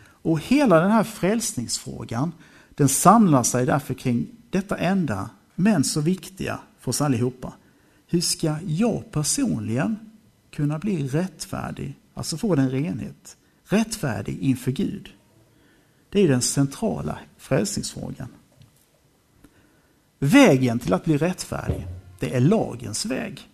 Och 0.00 0.40
hela 0.40 0.80
den 0.80 0.90
här 0.90 1.04
frälsningsfrågan, 1.04 2.32
den 2.70 2.88
samlar 2.88 3.42
sig 3.42 3.66
därför 3.66 3.94
kring 3.94 4.26
detta 4.50 4.76
enda, 4.76 5.30
men 5.54 5.84
så 5.84 6.00
viktiga 6.00 6.58
för 6.78 6.90
oss 6.90 7.00
allihopa. 7.00 7.52
Hur 8.06 8.20
ska 8.20 8.56
jag 8.66 9.10
personligen 9.10 9.96
kunna 10.50 10.78
bli 10.78 11.08
rättfärdig, 11.08 11.98
alltså 12.14 12.36
få 12.36 12.54
den 12.54 12.70
renhet, 12.70 13.36
rättfärdig 13.64 14.38
inför 14.38 14.70
Gud? 14.70 15.08
Det 16.10 16.20
är 16.20 16.28
den 16.28 16.42
centrala 16.42 17.18
frälsningsfrågan. 17.36 18.28
Vägen 20.18 20.78
till 20.78 20.92
att 20.92 21.04
bli 21.04 21.16
rättfärdig, 21.16 21.86
det 22.20 22.36
är 22.36 22.40
lagens 22.40 23.06
väg. 23.06 23.47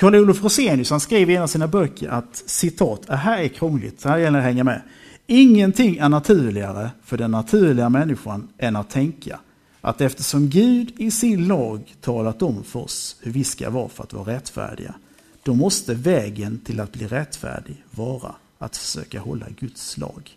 Karl 0.00 0.14
Olof 0.14 0.42
Rosenius 0.42 0.90
han 0.90 1.00
skrev 1.00 1.30
i 1.30 1.36
en 1.36 1.42
av 1.42 1.46
sina 1.46 1.68
böcker 1.68 2.08
att 2.08 2.42
citat, 2.46 3.06
det 3.06 3.16
här 3.16 3.38
är 3.38 3.48
krångligt, 3.48 4.04
här 4.04 4.18
gäller 4.18 4.38
det 4.38 4.38
att 4.38 4.44
hänga 4.44 4.64
med. 4.64 4.82
Ingenting 5.26 5.96
är 5.96 6.08
naturligare 6.08 6.90
för 7.04 7.16
den 7.16 7.30
naturliga 7.30 7.88
människan 7.88 8.48
än 8.58 8.76
att 8.76 8.90
tänka 8.90 9.40
att 9.80 10.00
eftersom 10.00 10.48
Gud 10.48 10.92
i 11.00 11.10
sin 11.10 11.48
lag 11.48 11.94
talat 12.00 12.42
om 12.42 12.64
för 12.64 12.80
oss 12.80 13.16
hur 13.22 13.32
vi 13.32 13.44
ska 13.44 13.70
vara 13.70 13.88
för 13.88 14.04
att 14.04 14.12
vara 14.12 14.34
rättfärdiga, 14.34 14.94
då 15.42 15.54
måste 15.54 15.94
vägen 15.94 16.60
till 16.64 16.80
att 16.80 16.92
bli 16.92 17.06
rättfärdig 17.06 17.84
vara 17.90 18.34
att 18.58 18.76
försöka 18.76 19.20
hålla 19.20 19.46
Guds 19.58 19.98
lag. 19.98 20.30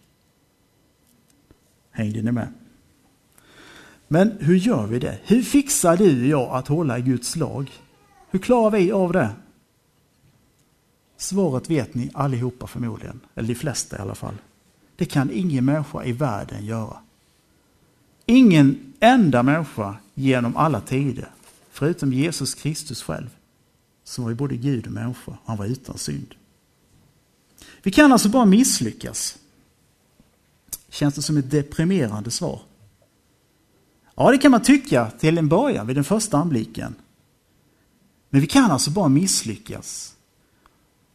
Hängde 1.92 2.22
ni 2.22 2.32
med? 2.32 2.48
Men 4.08 4.38
hur 4.40 4.56
gör 4.56 4.88
vi 4.88 5.00
det? 5.00 5.18
Hur 5.24 5.42
fixar 5.42 5.98
du 5.98 6.22
och 6.22 6.28
jag 6.28 6.56
att 6.56 6.68
hålla 6.68 7.00
Guds 7.00 7.36
lag? 7.36 7.72
Hur 8.32 8.40
klarar 8.40 8.72
vi 8.72 8.92
av 8.92 9.14
det? 9.14 9.30
Svaret 11.24 11.70
vet 11.70 11.94
ni 11.94 12.12
allihopa 12.14 12.68
förmodligen, 12.68 13.20
eller 13.36 13.48
de 13.48 13.56
flesta 13.56 13.98
i 13.98 14.00
alla 14.00 14.16
fall. 14.16 14.36
Det 14.96 15.06
kan 15.06 15.32
ingen 15.32 15.66
människa 15.66 16.04
i 16.04 16.12
världen 16.12 16.66
göra. 16.66 16.98
Ingen 18.26 18.94
enda 19.00 19.44
människa 19.44 19.96
genom 20.14 20.58
alla 20.58 20.82
tider, 20.82 21.30
förutom 21.72 22.14
Jesus 22.14 22.56
Kristus 22.56 23.04
själv, 23.04 23.30
som 24.04 24.26
var 24.26 24.34
både 24.34 24.56
Gud 24.56 24.88
och 24.88 24.94
människa. 24.94 25.38
Han 25.46 25.58
var 25.58 25.66
utan 25.66 25.98
synd. 25.98 26.36
Vi 27.84 27.92
kan 27.92 28.12
alltså 28.12 28.30
bara 28.30 28.46
misslyckas. 28.46 29.38
Känns 30.90 31.16
det 31.16 31.22
som 31.22 31.38
ett 31.38 31.52
deprimerande 31.52 32.32
svar? 32.32 32.62
Ja, 34.16 34.32
det 34.32 34.38
kan 34.38 34.52
man 34.52 34.62
tycka 34.62 35.12
till 35.12 35.38
en 35.38 35.50
början, 35.50 35.88
vid 35.88 35.98
den 35.98 36.04
första 36.04 36.38
anblicken. 36.38 36.96
Men 38.30 38.42
vi 38.42 38.48
kan 38.48 38.72
alltså 38.72 38.92
bara 38.92 39.10
misslyckas. 39.10 40.13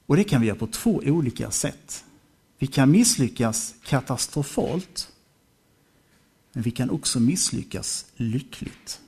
Och 0.09 0.17
det 0.17 0.25
kan 0.25 0.41
vi 0.41 0.47
göra 0.47 0.59
på 0.59 0.67
två 0.67 1.03
olika 1.05 1.51
sätt. 1.51 2.05
Vi 2.59 2.67
kan 2.67 2.91
misslyckas 2.91 3.75
katastrofalt. 3.85 5.13
Men 6.53 6.63
vi 6.63 6.71
kan 6.71 6.91
också 6.91 7.21
misslyckas 7.21 8.07
lyckligt. 8.17 9.01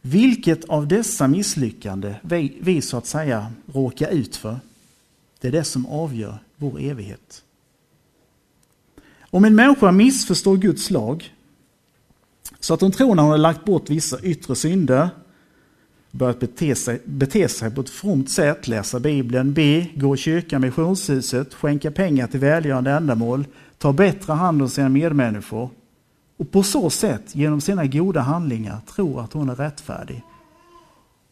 Vilket 0.00 0.64
av 0.64 0.88
dessa 0.88 1.28
misslyckande 1.28 2.14
vi, 2.22 2.58
vi 2.60 2.82
så 2.82 2.96
att 2.96 3.06
säga 3.06 3.52
råkar 3.66 4.10
ut 4.10 4.36
för, 4.36 4.60
det 5.40 5.48
är 5.48 5.52
det 5.52 5.64
som 5.64 5.86
avgör 5.86 6.38
vår 6.56 6.80
evighet. 6.80 7.44
Om 9.20 9.44
en 9.44 9.54
människa 9.54 9.92
missförstår 9.92 10.56
Guds 10.56 10.90
lag 10.90 11.34
så 12.60 12.74
att 12.74 12.80
hon 12.80 12.92
tror 12.92 13.14
när 13.14 13.22
hon 13.22 13.30
har 13.30 13.38
lagt 13.38 13.64
bort 13.64 13.90
vissa 13.90 14.20
yttre 14.20 14.56
synder, 14.56 15.10
börjat 16.18 16.40
bete 16.40 16.74
sig, 16.74 17.02
bete 17.04 17.48
sig 17.48 17.70
på 17.70 17.80
ett 17.80 17.90
fromt 17.90 18.30
sätt, 18.30 18.68
läsa 18.68 19.00
Bibeln, 19.00 19.52
be, 19.52 19.86
gå 19.94 20.14
i 20.14 20.18
kyrkan, 20.18 20.60
missionshuset, 20.60 21.54
skänka 21.54 21.90
pengar 21.90 22.26
till 22.26 22.40
välgörande 22.40 22.90
ändamål, 22.90 23.44
ta 23.78 23.92
bättre 23.92 24.32
hand 24.32 24.62
om 24.62 24.68
sina 24.68 24.88
medmänniskor 24.88 25.70
och 26.36 26.50
på 26.50 26.62
så 26.62 26.90
sätt 26.90 27.36
genom 27.36 27.60
sina 27.60 27.86
goda 27.86 28.20
handlingar 28.20 28.80
tro 28.94 29.18
att 29.18 29.32
hon 29.32 29.48
är 29.48 29.54
rättfärdig. 29.54 30.22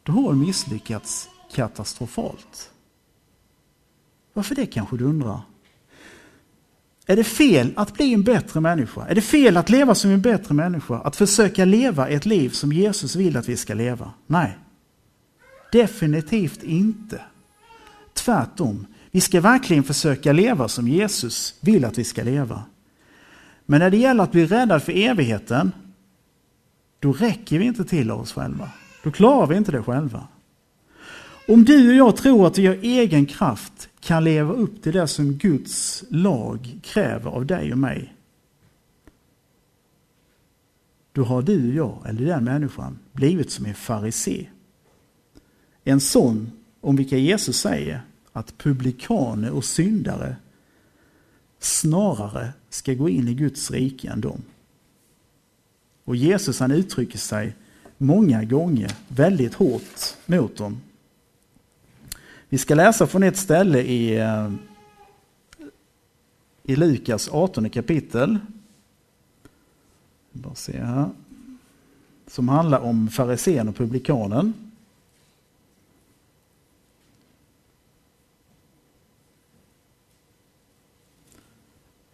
Då 0.02 0.12
har 0.12 0.22
hon 0.22 0.40
misslyckats 0.40 1.28
katastrofalt. 1.54 2.70
Varför 4.32 4.54
det 4.54 4.66
kanske 4.66 4.96
du 4.96 5.04
undrar? 5.04 5.40
Är 7.06 7.16
det 7.16 7.24
fel 7.24 7.72
att 7.76 7.94
bli 7.94 8.14
en 8.14 8.22
bättre 8.22 8.60
människa? 8.60 9.06
Är 9.06 9.14
det 9.14 9.20
fel 9.20 9.56
att 9.56 9.70
leva 9.70 9.94
som 9.94 10.10
en 10.10 10.22
bättre 10.22 10.54
människa? 10.54 10.98
Att 10.98 11.16
försöka 11.16 11.64
leva 11.64 12.08
ett 12.08 12.26
liv 12.26 12.48
som 12.50 12.72
Jesus 12.72 13.16
vill 13.16 13.36
att 13.36 13.48
vi 13.48 13.56
ska 13.56 13.74
leva? 13.74 14.12
Nej, 14.26 14.58
definitivt 15.72 16.62
inte. 16.62 17.20
Tvärtom, 18.14 18.86
vi 19.10 19.20
ska 19.20 19.40
verkligen 19.40 19.82
försöka 19.82 20.32
leva 20.32 20.68
som 20.68 20.88
Jesus 20.88 21.54
vill 21.60 21.84
att 21.84 21.98
vi 21.98 22.04
ska 22.04 22.22
leva. 22.22 22.62
Men 23.66 23.80
när 23.80 23.90
det 23.90 23.96
gäller 23.96 24.24
att 24.24 24.32
bli 24.32 24.46
räddad 24.46 24.82
för 24.82 24.92
evigheten, 24.92 25.72
då 26.98 27.12
räcker 27.12 27.58
vi 27.58 27.64
inte 27.64 27.84
till 27.84 28.10
oss 28.10 28.32
själva. 28.32 28.70
Då 29.02 29.10
klarar 29.10 29.46
vi 29.46 29.56
inte 29.56 29.72
det 29.72 29.82
själva. 29.82 30.28
Om 31.48 31.64
du 31.64 31.88
och 31.88 31.94
jag 31.94 32.16
tror 32.16 32.46
att 32.46 32.58
vi 32.58 32.68
av 32.68 32.74
egen 32.74 33.26
kraft 33.26 33.88
kan 34.00 34.24
leva 34.24 34.52
upp 34.52 34.82
till 34.82 34.92
det 34.92 35.08
som 35.08 35.32
Guds 35.32 36.04
lag 36.10 36.78
kräver 36.82 37.30
av 37.30 37.46
dig 37.46 37.72
och 37.72 37.78
mig, 37.78 38.14
då 41.12 41.24
har 41.24 41.42
du 41.42 41.68
och 41.68 41.74
jag, 41.74 42.08
eller 42.08 42.26
den 42.26 42.44
människan, 42.44 42.98
blivit 43.12 43.50
som 43.50 43.66
en 43.66 43.74
farisé. 43.74 44.46
En 45.88 46.00
sån 46.00 46.52
om 46.80 46.96
vilka 46.96 47.16
Jesus 47.16 47.60
säger 47.60 48.00
att 48.32 48.58
publikaner 48.58 49.50
och 49.50 49.64
syndare 49.64 50.36
snarare 51.58 52.52
ska 52.68 52.94
gå 52.94 53.08
in 53.08 53.28
i 53.28 53.34
Guds 53.34 53.70
rike 53.70 54.08
än 54.10 54.20
dem. 54.20 54.42
Och 56.04 56.16
Jesus 56.16 56.60
han 56.60 56.70
uttrycker 56.70 57.18
sig 57.18 57.54
många 57.98 58.44
gånger 58.44 58.92
väldigt 59.08 59.54
hårt 59.54 60.16
mot 60.26 60.56
dem. 60.56 60.80
Vi 62.48 62.58
ska 62.58 62.74
läsa 62.74 63.06
från 63.06 63.22
ett 63.22 63.36
ställe 63.36 63.82
i, 63.82 64.18
eh, 64.18 64.52
i 66.62 66.76
Lukas 66.76 67.28
18 67.32 67.70
kapitel. 67.70 68.38
Bara 70.32 70.54
se 70.54 70.80
här. 70.80 71.10
Som 72.26 72.48
handlar 72.48 72.80
om 72.80 73.08
farisén 73.08 73.68
och 73.68 73.76
publikanen. 73.76 74.52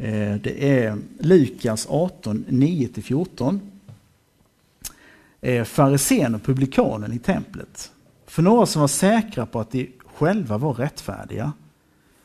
Eh, 0.02 0.31
det 0.42 0.78
är 0.78 0.99
Lukas 1.18 1.87
18, 1.90 2.44
9-14. 2.49 3.61
Eh, 5.40 5.64
farisén 5.64 6.34
och 6.34 6.42
publikanen 6.42 7.12
i 7.12 7.18
templet. 7.18 7.92
För 8.26 8.42
några 8.42 8.66
som 8.66 8.80
var 8.80 8.88
säkra 8.88 9.46
på 9.46 9.61
att 9.61 9.70
de 9.70 9.92
själva 10.06 10.58
var 10.58 10.75
rättfärdiga 10.75 11.52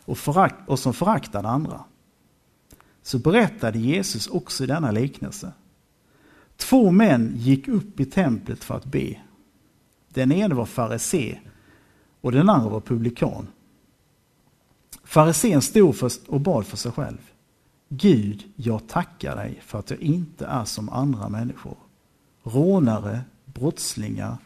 och, 0.06 0.18
förakt, 0.18 0.56
och 0.70 0.80
som 0.80 0.94
föraktade 0.94 1.48
andra. 1.48 1.84
Så 3.04 3.20
berättade 3.20 3.80
Jesus 3.80 4.28
också 4.28 4.64
i 4.64 4.68
denna 4.68 4.92
liknelse. 4.92 5.52
Två 6.58 6.92
män 6.92 7.34
gick 7.36 7.68
upp 7.68 8.00
i 8.00 8.06
templet 8.06 8.64
för 8.64 8.76
att 8.76 8.86
be. 8.86 9.22
Den 10.10 10.32
ene 10.32 10.56
var 10.56 10.66
farisé 10.66 11.40
och 12.22 12.32
den 12.32 12.50
andra 12.50 12.70
var 12.70 12.82
publikan. 12.82 13.48
Farisén 15.04 15.62
stod 15.62 15.96
och 16.28 16.42
bad 16.42 16.66
för 16.66 16.78
sig 16.78 16.92
själv. 16.92 17.32
Gud, 17.90 18.44
jag 18.56 18.88
tackar 18.88 19.36
dig 19.36 19.60
för 19.62 19.80
att 19.80 19.90
jag 19.90 20.00
inte 20.00 20.46
är 20.46 20.66
som 20.66 20.90
andra 20.90 21.30
människor. 21.30 21.78
Rånare, 22.44 23.22
brottslingar, 23.46 24.38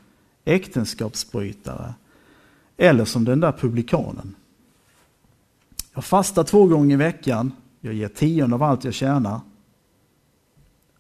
äktenskapsbrytare 0.46 1.94
eller 2.78 3.06
som 3.06 3.26
den 3.26 3.40
där 3.40 3.52
publikanen. 3.52 4.36
Jag 5.94 6.06
fastar 6.06 6.44
två 6.44 6.66
gånger 6.66 6.94
i 6.94 6.98
veckan, 6.98 7.52
jag 7.82 7.94
ger 7.94 8.08
tionde 8.08 8.56
av 8.56 8.64
allt 8.64 8.84
jag 8.84 8.94
tjänar. 8.94 9.42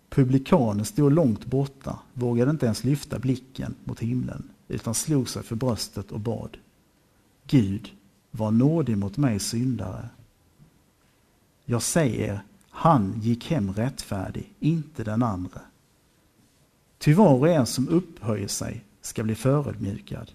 Publikanen 0.09 0.85
stod 0.85 1.11
långt 1.11 1.45
borta, 1.45 1.99
vågade 2.13 2.51
inte 2.51 2.65
ens 2.65 2.83
lyfta 2.83 3.19
blicken 3.19 3.75
mot 3.83 3.99
himlen 3.99 4.49
utan 4.67 4.93
slog 4.93 5.29
sig 5.29 5.43
för 5.43 5.55
bröstet 5.55 6.11
och 6.11 6.19
bad. 6.19 6.57
Gud, 7.47 7.91
var 8.31 8.51
nådig 8.51 8.97
mot 8.97 9.17
mig 9.17 9.39
syndare. 9.39 10.09
Jag 11.71 11.81
säger, 11.81 12.41
han 12.69 13.19
gick 13.21 13.51
hem 13.51 13.73
rättfärdig, 13.73 14.53
inte 14.59 15.03
den 15.03 15.23
andra. 15.23 15.61
Ty 16.97 17.13
var 17.13 17.33
och 17.33 17.49
en 17.49 17.65
som 17.65 17.89
upphöjer 17.89 18.47
sig 18.47 18.83
ska 19.01 19.23
bli 19.23 19.35
förödmjukad, 19.35 20.31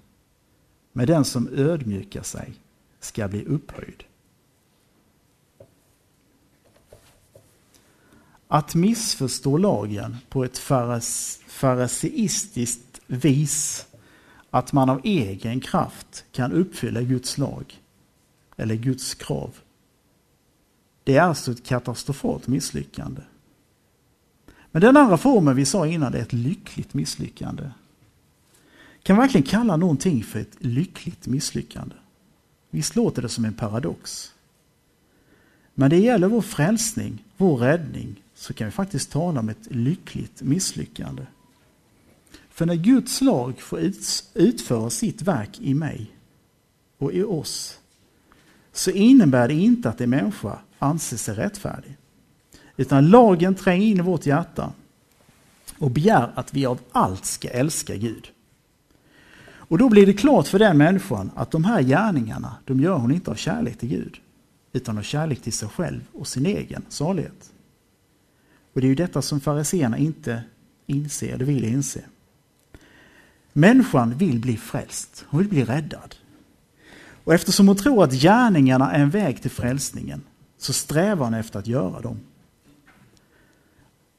men 0.92 1.06
den 1.06 1.24
som 1.24 1.48
ödmjukar 1.48 2.22
sig 2.22 2.54
ska 3.00 3.28
bli 3.28 3.44
upphöjd. 3.44 4.04
Att 8.48 8.74
missförstå 8.74 9.58
lagen 9.58 10.16
på 10.28 10.44
ett 10.44 10.58
fariseistiskt 11.48 13.00
vis, 13.06 13.86
att 14.50 14.72
man 14.72 14.90
av 14.90 15.00
egen 15.04 15.60
kraft 15.60 16.24
kan 16.32 16.52
uppfylla 16.52 17.02
Guds 17.02 17.38
lag 17.38 17.80
eller 18.56 18.74
Guds 18.74 19.14
krav, 19.14 19.60
det 21.06 21.16
är 21.16 21.22
alltså 21.22 21.52
ett 21.52 21.64
katastrofalt 21.64 22.46
misslyckande. 22.46 23.20
Men 24.70 24.82
den 24.82 24.96
andra 24.96 25.16
formen 25.16 25.56
vi 25.56 25.64
sa 25.64 25.86
innan 25.86 26.14
är 26.14 26.18
ett 26.18 26.32
lyckligt 26.32 26.94
misslyckande. 26.94 27.70
Kan 29.02 29.16
man 29.16 29.22
verkligen 29.22 29.46
kalla 29.46 29.76
någonting 29.76 30.24
för 30.24 30.38
ett 30.38 30.56
lyckligt 30.58 31.26
misslyckande? 31.26 31.94
Visst 32.70 32.96
låter 32.96 33.22
det 33.22 33.28
som 33.28 33.44
en 33.44 33.54
paradox? 33.54 34.32
Men 35.74 35.90
det 35.90 35.98
gäller 35.98 36.28
vår 36.28 36.42
frälsning, 36.42 37.24
vår 37.36 37.56
räddning, 37.56 38.22
så 38.34 38.54
kan 38.54 38.66
vi 38.66 38.70
faktiskt 38.70 39.10
tala 39.10 39.40
om 39.40 39.48
ett 39.48 39.66
lyckligt 39.70 40.42
misslyckande. 40.42 41.26
För 42.48 42.66
när 42.66 42.74
Guds 42.74 43.20
lag 43.20 43.60
får 43.60 43.80
utföra 44.34 44.90
sitt 44.90 45.22
verk 45.22 45.60
i 45.60 45.74
mig 45.74 46.10
och 46.98 47.12
i 47.12 47.22
oss, 47.22 47.78
så 48.72 48.90
innebär 48.90 49.48
det 49.48 49.54
inte 49.54 49.88
att 49.88 50.00
en 50.00 50.10
människa 50.10 50.58
anser 50.78 51.16
sig 51.16 51.34
rättfärdig. 51.34 51.96
Utan 52.76 53.08
lagen 53.08 53.54
tränger 53.54 53.86
in 53.86 53.98
i 53.98 54.02
vårt 54.02 54.26
hjärta 54.26 54.72
och 55.78 55.90
begär 55.90 56.32
att 56.34 56.54
vi 56.54 56.66
av 56.66 56.78
allt 56.92 57.24
ska 57.24 57.48
älska 57.48 57.96
Gud. 57.96 58.30
Och 59.68 59.78
då 59.78 59.88
blir 59.88 60.06
det 60.06 60.12
klart 60.12 60.48
för 60.48 60.58
den 60.58 60.78
människan 60.78 61.30
att 61.34 61.50
de 61.50 61.64
här 61.64 61.82
gärningarna, 61.82 62.56
de 62.64 62.80
gör 62.80 62.96
hon 62.96 63.12
inte 63.12 63.30
av 63.30 63.34
kärlek 63.34 63.78
till 63.78 63.88
Gud, 63.88 64.16
utan 64.72 64.98
av 64.98 65.02
kärlek 65.02 65.42
till 65.42 65.52
sig 65.52 65.68
själv 65.68 66.00
och 66.12 66.28
sin 66.28 66.46
egen 66.46 66.82
salighet. 66.88 67.50
Och 68.72 68.80
det 68.80 68.86
är 68.86 68.88
ju 68.88 68.94
detta 68.94 69.22
som 69.22 69.40
fariseerna 69.40 69.98
inte 69.98 70.42
inser, 70.86 71.34
eller 71.34 71.44
vill 71.44 71.64
inse. 71.64 72.00
Människan 73.52 74.18
vill 74.18 74.40
bli 74.40 74.56
frälst, 74.56 75.24
hon 75.28 75.40
vill 75.40 75.48
bli 75.48 75.64
räddad. 75.64 76.14
Och 77.24 77.34
eftersom 77.34 77.68
hon 77.68 77.76
tror 77.76 78.04
att 78.04 78.12
gärningarna 78.12 78.92
är 78.92 79.00
en 79.00 79.10
väg 79.10 79.42
till 79.42 79.50
frälsningen 79.50 80.22
så 80.58 80.72
strävar 80.72 81.24
hon 81.24 81.34
efter 81.34 81.58
att 81.58 81.66
göra 81.66 82.00
dem. 82.00 82.20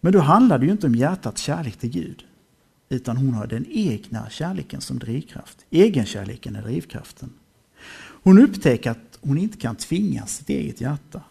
Men 0.01 0.13
då 0.13 0.20
handlar 0.20 0.60
det 0.60 0.65
ju 0.65 0.72
inte 0.72 0.88
om 0.88 0.96
hjärtats 0.96 1.42
kärlek 1.42 1.77
till 1.77 1.90
Gud, 1.90 2.25
utan 2.90 3.18
hon 3.18 3.33
har 3.33 3.48
den 3.48 3.66
egna 3.70 4.29
kärleken 4.29 4.81
som 4.81 5.00
drivkraft. 5.00 5.66
Egenkärleken 5.70 6.55
är 6.55 6.61
drivkraften. 6.61 7.29
Hon 8.24 8.40
upptäcker 8.40 8.92
att 8.92 9.20
hon 9.22 9.38
inte 9.38 9.57
kan 9.57 9.75
tvinga 9.75 10.25
sitt 10.25 10.50
eget 10.50 10.81
hjärta. 10.81 11.22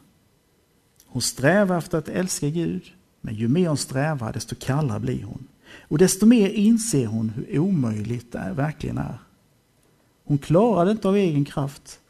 Hon 1.07 1.23
strävar 1.23 1.79
efter 1.79 1.99
att 1.99 2.09
älska 2.09 2.49
Gud, 2.49 2.83
men 3.21 3.35
ju 3.35 3.49
mer 3.49 3.69
hon 3.69 3.77
strävar 3.77 4.33
desto 4.33 4.57
kallare 4.61 5.01
blir 5.01 5.23
hon. 5.23 5.47
Och 5.81 5.99
desto 5.99 6.27
mer 6.27 6.49
inser 6.49 7.07
hon 7.07 7.29
hur 7.29 7.59
omöjligt 7.59 8.33
det 8.33 8.53
verkligen 8.57 8.99
är. 8.99 9.19
Hon 10.25 10.39
klarar 10.39 10.85
det 10.85 10.91
inte 10.91 11.09
av 11.09 11.17
egen 11.17 11.45
kraft. 11.45 12.01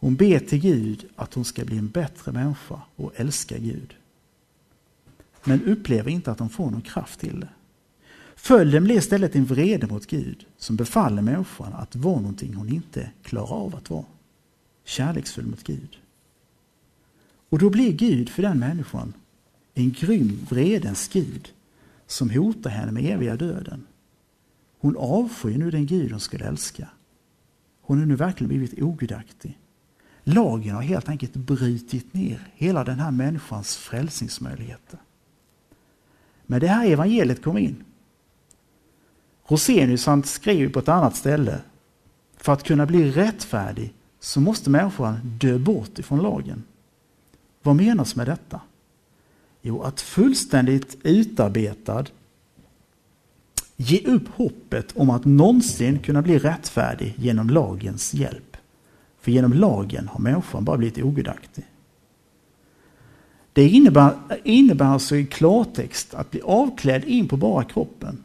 Hon 0.00 0.16
ber 0.16 0.38
till 0.38 0.60
Gud 0.60 1.06
att 1.16 1.34
hon 1.34 1.44
ska 1.44 1.64
bli 1.64 1.78
en 1.78 1.88
bättre 1.88 2.32
människa 2.32 2.82
och 2.96 3.12
älska 3.16 3.58
Gud. 3.58 3.94
Men 5.44 5.64
upplever 5.64 6.10
inte 6.10 6.30
att 6.30 6.38
hon 6.38 6.50
får 6.50 6.70
någon 6.70 6.82
kraft 6.82 7.20
till 7.20 7.40
det. 7.40 7.48
Följden 8.36 8.84
blir 8.84 8.96
istället 8.96 9.36
en 9.36 9.44
vrede 9.44 9.86
mot 9.86 10.06
Gud 10.06 10.46
som 10.56 10.76
befaller 10.76 11.22
människan 11.22 11.72
att 11.72 11.96
vara 11.96 12.20
någonting 12.20 12.54
hon 12.54 12.68
inte 12.68 13.10
klarar 13.22 13.52
av 13.52 13.76
att 13.76 13.90
vara. 13.90 14.04
Kärleksfull 14.84 15.46
mot 15.46 15.64
Gud. 15.64 15.98
Och 17.48 17.58
då 17.58 17.70
blir 17.70 17.92
Gud 17.92 18.28
för 18.28 18.42
den 18.42 18.58
människan 18.58 19.12
en 19.74 19.90
grym 19.90 20.46
vredens 20.50 21.08
Gud 21.08 21.52
som 22.06 22.30
hotar 22.30 22.70
henne 22.70 22.92
med 22.92 23.04
eviga 23.04 23.36
döden. 23.36 23.86
Hon 24.78 24.96
avskyr 24.96 25.58
nu 25.58 25.70
den 25.70 25.86
Gud 25.86 26.10
hon 26.10 26.20
skulle 26.20 26.44
älska. 26.44 26.88
Hon 27.80 27.98
har 27.98 28.06
nu 28.06 28.16
verkligen 28.16 28.48
blivit 28.48 28.82
ogudaktig. 28.82 29.59
Lagen 30.34 30.74
har 30.74 30.82
helt 30.82 31.08
enkelt 31.08 31.36
brutit 31.36 32.14
ner 32.14 32.48
hela 32.54 32.84
den 32.84 32.98
här 32.98 33.10
människans 33.10 33.76
frälsningsmöjligheter. 33.76 34.98
Men 36.46 36.60
det 36.60 36.66
här 36.66 36.86
evangeliet 36.86 37.42
kom 37.42 37.58
in. 37.58 37.84
Rosenius 39.46 40.06
han 40.06 40.22
skriver 40.22 40.72
på 40.72 40.78
ett 40.78 40.88
annat 40.88 41.16
ställe, 41.16 41.60
för 42.36 42.52
att 42.52 42.62
kunna 42.62 42.86
bli 42.86 43.10
rättfärdig 43.10 43.94
så 44.20 44.40
måste 44.40 44.70
människan 44.70 45.20
dö 45.24 45.58
bort 45.58 45.98
ifrån 45.98 46.22
lagen. 46.22 46.64
Vad 47.62 47.76
menas 47.76 48.16
med 48.16 48.26
detta? 48.26 48.60
Jo, 49.62 49.82
att 49.82 50.00
fullständigt 50.00 50.96
utarbetad 51.02 52.04
ge 53.76 54.06
upp 54.06 54.28
hoppet 54.28 54.96
om 54.96 55.10
att 55.10 55.24
någonsin 55.24 55.98
kunna 55.98 56.22
bli 56.22 56.38
rättfärdig 56.38 57.14
genom 57.16 57.50
lagens 57.50 58.14
hjälp. 58.14 58.49
För 59.20 59.30
genom 59.30 59.52
lagen 59.52 60.08
har 60.08 60.20
människan 60.20 60.64
bara 60.64 60.76
blivit 60.76 61.04
ogudaktig. 61.04 61.64
Det 63.52 63.68
innebär, 63.68 64.12
innebär 64.44 64.86
alltså 64.86 65.16
i 65.16 65.26
klartext 65.26 66.14
att 66.14 66.30
bli 66.30 66.40
avklädd 66.40 67.04
in 67.04 67.28
på 67.28 67.36
bara 67.36 67.64
kroppen. 67.64 68.24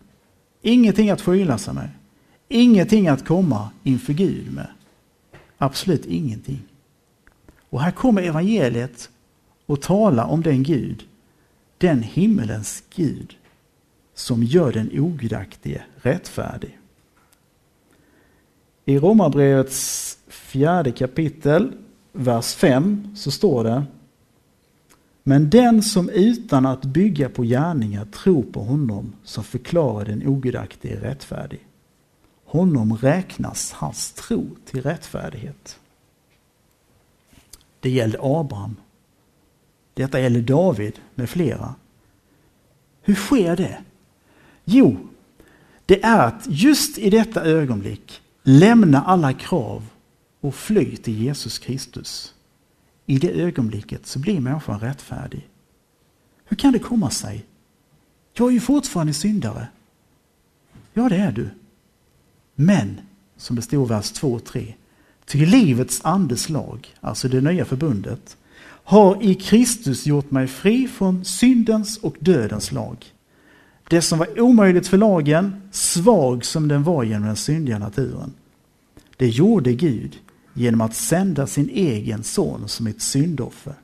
Ingenting 0.62 1.10
att 1.10 1.22
skyla 1.22 1.58
sig 1.58 1.74
med. 1.74 1.90
Ingenting 2.48 3.08
att 3.08 3.26
komma 3.26 3.70
inför 3.84 4.14
Gud 4.14 4.54
med. 4.54 4.68
Absolut 5.58 6.06
ingenting. 6.06 6.62
Och 7.70 7.82
här 7.82 7.92
kommer 7.92 8.22
evangeliet 8.22 9.10
och 9.66 9.82
talar 9.82 10.26
om 10.26 10.42
den 10.42 10.64
Gud, 10.64 11.04
den 11.78 12.04
himmelens 12.04 12.84
Gud, 12.96 13.36
som 14.14 14.44
gör 14.44 14.72
den 14.72 15.00
ogudaktige 15.00 15.84
rättfärdig. 15.96 16.80
I 18.86 19.00
Romarbrevets 19.00 20.18
fjärde 20.36 20.92
kapitel, 20.92 21.74
vers 22.12 22.56
5, 22.56 23.16
så 23.16 23.32
står 23.32 23.64
det 23.64 23.84
Men 25.24 25.50
den 25.50 25.84
som 25.84 26.10
utan 26.10 26.66
att 26.66 26.86
bygga 26.86 27.30
på 27.30 27.44
gärningar 27.44 28.06
tror 28.06 28.44
på 28.44 28.64
honom 28.64 29.14
som 29.24 29.44
förklarar 29.44 30.06
den 30.06 30.28
ogudaktige 30.28 31.02
rättfärdig, 31.02 31.68
honom 32.46 32.98
räknas 32.98 33.72
hans 33.72 34.12
tro 34.12 34.48
till 34.66 34.82
rättfärdighet. 34.82 35.80
Det 37.80 37.90
gällde 37.90 38.18
Abraham. 38.22 38.76
Detta 39.94 40.20
gällde 40.20 40.42
David 40.42 41.00
med 41.16 41.30
flera. 41.30 41.76
Hur 43.02 43.16
sker 43.16 43.56
det? 43.56 43.78
Jo, 44.66 44.98
det 45.86 46.04
är 46.04 46.28
att 46.28 46.44
just 46.48 46.98
i 46.98 47.10
detta 47.10 47.44
ögonblick 47.44 48.22
lämna 48.44 49.02
alla 49.02 49.34
krav 49.34 49.88
och 50.48 50.56
fly 50.56 50.96
till 50.96 51.22
Jesus 51.22 51.60
Kristus. 51.60 52.34
I 53.06 53.18
det 53.18 53.42
ögonblicket 53.42 54.06
så 54.06 54.20
blir 54.20 54.40
människan 54.40 54.80
rättfärdig. 54.80 55.48
Hur 56.46 56.58
kan 56.58 56.74
det 56.74 56.80
komma 56.80 57.10
sig? 57.10 57.46
Jag 58.34 58.48
är 58.48 58.52
ju 58.52 58.60
fortfarande 58.60 59.14
syndare. 59.14 59.68
Ja, 60.94 61.10
det 61.10 61.16
är 61.16 61.32
du. 61.32 61.50
Men, 62.56 63.02
som 63.38 63.56
det 63.56 63.62
står 63.62 63.86
i 63.86 63.90
vers 63.90 64.12
2 64.12 64.34
och 64.34 64.46
3, 64.46 64.74
till 65.26 65.50
livets 65.50 66.02
andes 66.04 66.50
lag, 66.50 66.96
alltså 67.02 67.28
det 67.28 67.42
nya 67.42 67.66
förbundet, 67.66 68.38
har 68.68 69.24
i 69.24 69.36
Kristus 69.36 70.06
gjort 70.06 70.32
mig 70.32 70.48
fri 70.48 70.88
från 70.88 71.26
syndens 71.26 71.98
och 71.98 72.16
dödens 72.20 72.72
lag. 72.72 73.06
Det 73.90 74.02
som 74.02 74.20
var 74.20 74.40
omöjligt 74.40 74.88
för 74.88 74.98
lagen, 74.98 75.62
svag 75.72 76.46
som 76.46 76.68
den 76.68 76.84
var 76.84 77.04
genom 77.04 77.28
den 77.28 77.36
syndiga 77.36 77.80
naturen. 77.80 78.34
Det 79.18 79.28
gjorde 79.28 79.74
Gud 79.74 80.20
genom 80.56 80.82
att 80.82 80.96
sända 80.96 81.48
sin 81.48 81.70
egen 81.70 82.24
son 82.24 82.68
som 82.68 82.88
ett 82.88 83.02
syndoffer. 83.02 83.76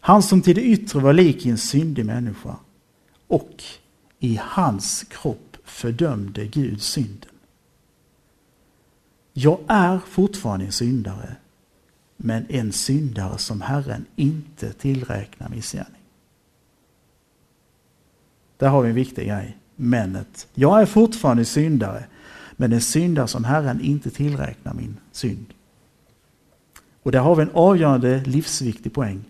Han 0.00 0.22
som 0.22 0.42
till 0.42 0.54
det 0.54 0.62
yttre 0.62 1.00
var 1.00 1.12
lik 1.12 1.46
en 1.46 1.58
syndig 1.58 2.06
människa 2.06 2.56
och 3.26 3.62
i 4.18 4.40
hans 4.42 5.04
kropp 5.08 5.56
fördömde 5.64 6.46
Gud 6.46 6.82
synden. 6.82 7.30
Jag 9.32 9.60
är 9.66 9.98
fortfarande 9.98 10.66
en 10.66 10.72
syndare, 10.72 11.36
men 12.16 12.46
en 12.48 12.72
syndare 12.72 13.38
som 13.38 13.60
Herren 13.60 14.06
inte 14.16 14.72
tillräknar 14.72 15.48
missgärning. 15.48 16.02
Där 18.56 18.68
har 18.68 18.82
vi 18.82 18.88
en 18.88 18.94
viktig 18.94 19.26
grej, 19.26 19.58
männet. 19.76 20.48
Jag 20.54 20.82
är 20.82 20.86
fortfarande 20.86 21.44
syndare, 21.44 22.04
men 22.56 22.72
en 22.72 22.80
syndare 22.80 23.28
som 23.28 23.44
Herren 23.44 23.80
inte 23.80 24.10
tillräknar 24.10 24.74
min 24.74 24.96
synd. 25.12 25.46
Och 27.02 27.12
där 27.12 27.20
har 27.20 27.36
vi 27.36 27.42
en 27.42 27.50
avgörande 27.54 28.24
livsviktig 28.24 28.92
poäng. 28.92 29.24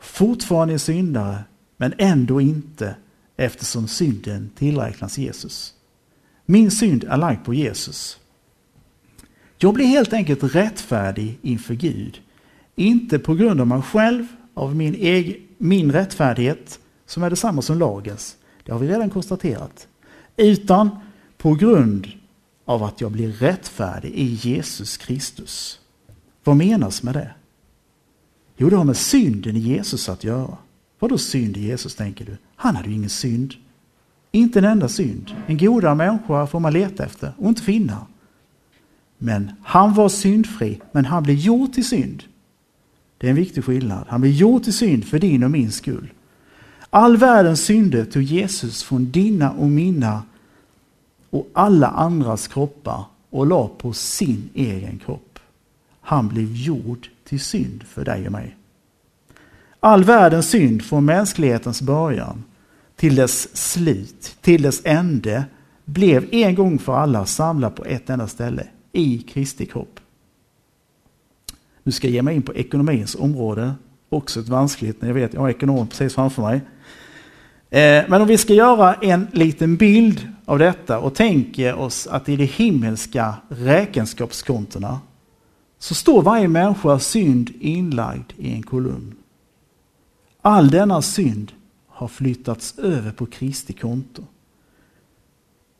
Fortfarande 0.00 0.74
är 0.74 0.78
syndare, 0.78 1.44
men 1.76 1.94
ändå 1.98 2.40
inte 2.40 2.94
eftersom 3.36 3.88
synden 3.88 4.50
tillräknas 4.54 5.18
Jesus. 5.18 5.74
Min 6.46 6.70
synd 6.70 7.04
är 7.04 7.16
lagd 7.16 7.44
på 7.44 7.54
Jesus. 7.54 8.18
Jag 9.58 9.74
blir 9.74 9.86
helt 9.86 10.12
enkelt 10.12 10.54
rättfärdig 10.54 11.38
inför 11.42 11.74
Gud. 11.74 12.20
Inte 12.74 13.18
på 13.18 13.34
grund 13.34 13.60
av 13.60 13.66
mig 13.66 13.82
själv, 13.82 14.26
av 14.54 14.76
min, 14.76 14.94
egen, 14.94 15.34
min 15.58 15.92
rättfärdighet, 15.92 16.78
som 17.06 17.22
är 17.22 17.30
detsamma 17.30 17.62
som 17.62 17.78
lagens. 17.78 18.36
Det 18.64 18.72
har 18.72 18.78
vi 18.78 18.88
redan 18.88 19.10
konstaterat. 19.10 19.88
Utan 20.36 20.90
på 21.38 21.54
grund 21.54 22.08
av 22.64 22.82
att 22.82 23.00
jag 23.00 23.12
blir 23.12 23.32
rättfärdig 23.32 24.10
i 24.10 24.24
Jesus 24.24 24.96
Kristus. 24.96 25.80
Vad 26.44 26.56
menas 26.56 27.02
med 27.02 27.14
det? 27.14 27.30
Jo, 28.56 28.70
det 28.70 28.76
har 28.76 28.84
med 28.84 28.96
synden 28.96 29.56
i 29.56 29.60
Jesus 29.60 30.08
att 30.08 30.24
göra. 30.24 30.56
Vad 30.98 31.10
då 31.10 31.18
synd 31.18 31.56
i 31.56 31.60
Jesus, 31.60 31.94
tänker 31.94 32.24
du? 32.24 32.36
Han 32.56 32.76
hade 32.76 32.88
ju 32.88 32.94
ingen 32.94 33.10
synd. 33.10 33.54
Inte 34.32 34.58
en 34.58 34.64
enda 34.64 34.88
synd. 34.88 35.36
En 35.46 35.58
godare 35.58 35.94
människa 35.94 36.46
får 36.46 36.60
man 36.60 36.72
leta 36.72 37.04
efter 37.04 37.32
och 37.36 37.48
inte 37.48 37.62
finna. 37.62 38.06
Men 39.18 39.52
han 39.62 39.94
var 39.94 40.08
syndfri, 40.08 40.80
men 40.92 41.04
han 41.04 41.22
blev 41.22 41.36
gjord 41.36 41.72
till 41.72 41.88
synd. 41.88 42.22
Det 43.18 43.26
är 43.26 43.30
en 43.30 43.36
viktig 43.36 43.64
skillnad. 43.64 44.04
Han 44.08 44.20
blev 44.20 44.32
gjord 44.32 44.62
till 44.62 44.72
synd 44.72 45.04
för 45.04 45.18
din 45.18 45.44
och 45.44 45.50
min 45.50 45.72
skull. 45.72 46.12
All 46.90 47.16
världens 47.16 47.64
synder 47.64 48.04
tog 48.04 48.22
Jesus 48.22 48.82
från 48.82 49.10
dina 49.10 49.50
och 49.50 49.68
mina 49.68 50.22
och 51.30 51.48
alla 51.52 51.86
andras 51.86 52.48
kroppar 52.48 53.04
och 53.30 53.46
la 53.46 53.68
på 53.68 53.92
sin 53.92 54.50
egen 54.54 54.98
kropp. 54.98 55.31
Han 56.02 56.28
blev 56.28 56.52
gjord 56.52 57.08
till 57.24 57.40
synd 57.40 57.82
för 57.82 58.04
dig 58.04 58.26
och 58.26 58.32
mig. 58.32 58.56
All 59.80 60.04
världens 60.04 60.50
synd 60.50 60.84
från 60.84 61.04
mänsklighetens 61.04 61.82
början 61.82 62.44
till 62.96 63.14
dess 63.14 63.56
slut, 63.56 64.36
till 64.40 64.62
dess 64.62 64.80
ände, 64.84 65.44
blev 65.84 66.28
en 66.32 66.54
gång 66.54 66.78
för 66.78 66.96
alla 66.96 67.26
samlad 67.26 67.76
på 67.76 67.84
ett 67.84 68.10
enda 68.10 68.26
ställe, 68.26 68.66
i 68.92 69.18
Kristi 69.18 69.66
kropp. 69.66 70.00
Nu 71.82 71.92
ska 71.92 72.06
jag 72.06 72.14
ge 72.14 72.22
mig 72.22 72.36
in 72.36 72.42
på 72.42 72.54
ekonomins 72.54 73.14
område, 73.14 73.74
också 74.08 74.40
ett 74.40 74.48
vanskligt, 74.48 75.02
när 75.02 75.08
jag 75.08 75.14
vet, 75.14 75.34
jag 75.34 75.40
har 75.40 75.50
ekonom 75.50 75.86
precis 75.86 76.14
framför 76.14 76.42
mig. 76.42 76.60
Eh, 77.70 78.04
men 78.08 78.22
om 78.22 78.28
vi 78.28 78.38
ska 78.38 78.54
göra 78.54 78.94
en 78.94 79.26
liten 79.32 79.76
bild 79.76 80.28
av 80.44 80.58
detta 80.58 80.98
och 80.98 81.14
tänker 81.14 81.74
oss 81.74 82.06
att 82.06 82.28
i 82.28 82.36
de 82.36 82.44
himmelska 82.44 83.34
räkenskapskontona 83.48 85.00
så 85.82 85.94
står 85.94 86.22
varje 86.22 86.48
människas 86.48 87.06
synd 87.06 87.50
inlagd 87.60 88.32
i 88.36 88.52
en 88.52 88.62
kolumn. 88.62 89.14
All 90.40 90.70
denna 90.70 91.02
synd 91.02 91.52
har 91.88 92.08
flyttats 92.08 92.78
över 92.78 93.12
på 93.12 93.26
Kristi 93.26 93.72
konto. 93.72 94.24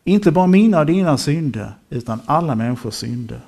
Inte 0.05 0.33
bara 0.33 0.47
mina 0.47 0.81
och 0.81 0.87
dina 0.87 1.19
synder, 1.19 1.75
utan 1.91 2.21
alla 2.27 2.55
människors 2.55 2.95
synder. 2.95 3.41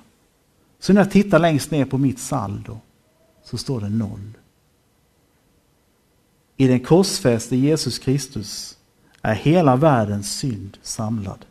Så 0.79 0.93
när 0.93 1.01
jag 1.01 1.11
tittar 1.11 1.39
längst 1.39 1.71
ner 1.71 1.85
på 1.85 1.99
mitt 1.99 2.19
saldo 2.19 2.79
så 3.45 3.59
står 3.59 3.81
det 3.81 3.89
noll. 3.89 4.33
I 6.57 6.67
den 6.67 6.81
korsfäste 6.81 7.57
Jesus 7.57 7.99
Kristus 7.99 8.79
är 9.23 9.35
hela 9.35 9.77
världens 9.77 10.39
synd 10.39 10.79
samlad. 10.83 11.45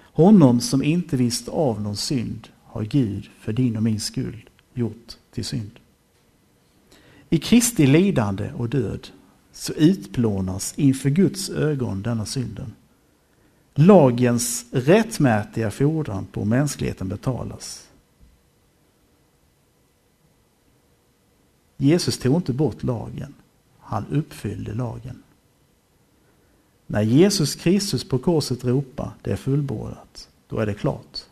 Honom 0.00 0.60
som 0.60 0.82
inte 0.82 1.16
visste 1.16 1.50
av 1.50 1.80
någon 1.80 1.96
synd 1.96 2.48
har 2.76 2.84
Gud 2.84 3.30
för 3.40 3.52
din 3.52 3.76
och 3.76 3.82
min 3.82 4.00
skull 4.00 4.48
gjort 4.74 5.16
till 5.30 5.44
synd. 5.44 5.70
I 7.30 7.38
Kristi 7.38 7.86
lidande 7.86 8.52
och 8.52 8.68
död 8.68 9.08
så 9.52 9.72
utplånas 9.72 10.74
inför 10.76 11.10
Guds 11.10 11.50
ögon 11.50 12.02
denna 12.02 12.26
synden. 12.26 12.74
Lagens 13.74 14.66
rättmätiga 14.70 15.70
fordran 15.70 16.26
på 16.26 16.44
mänskligheten 16.44 17.08
betalas. 17.08 17.88
Jesus 21.76 22.18
tog 22.18 22.36
inte 22.36 22.52
bort 22.52 22.82
lagen, 22.82 23.34
han 23.78 24.06
uppfyllde 24.10 24.74
lagen. 24.74 25.22
När 26.86 27.02
Jesus 27.02 27.54
Kristus 27.54 28.08
på 28.08 28.18
korset 28.18 28.64
ropar, 28.64 29.10
det 29.22 29.32
är 29.32 29.36
fullbordat, 29.36 30.28
då 30.48 30.58
är 30.58 30.66
det 30.66 30.74
klart. 30.74 31.25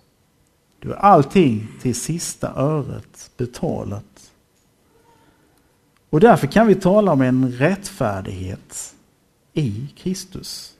Då 0.84 0.90
är 0.90 0.96
allting 0.96 1.68
till 1.82 1.94
sista 1.94 2.52
öret 2.56 3.30
betalat. 3.36 4.32
Och 6.10 6.20
därför 6.20 6.46
kan 6.46 6.66
vi 6.66 6.74
tala 6.74 7.12
om 7.12 7.20
en 7.20 7.52
rättfärdighet 7.52 8.94
i 9.52 9.88
Kristus. 9.96 10.74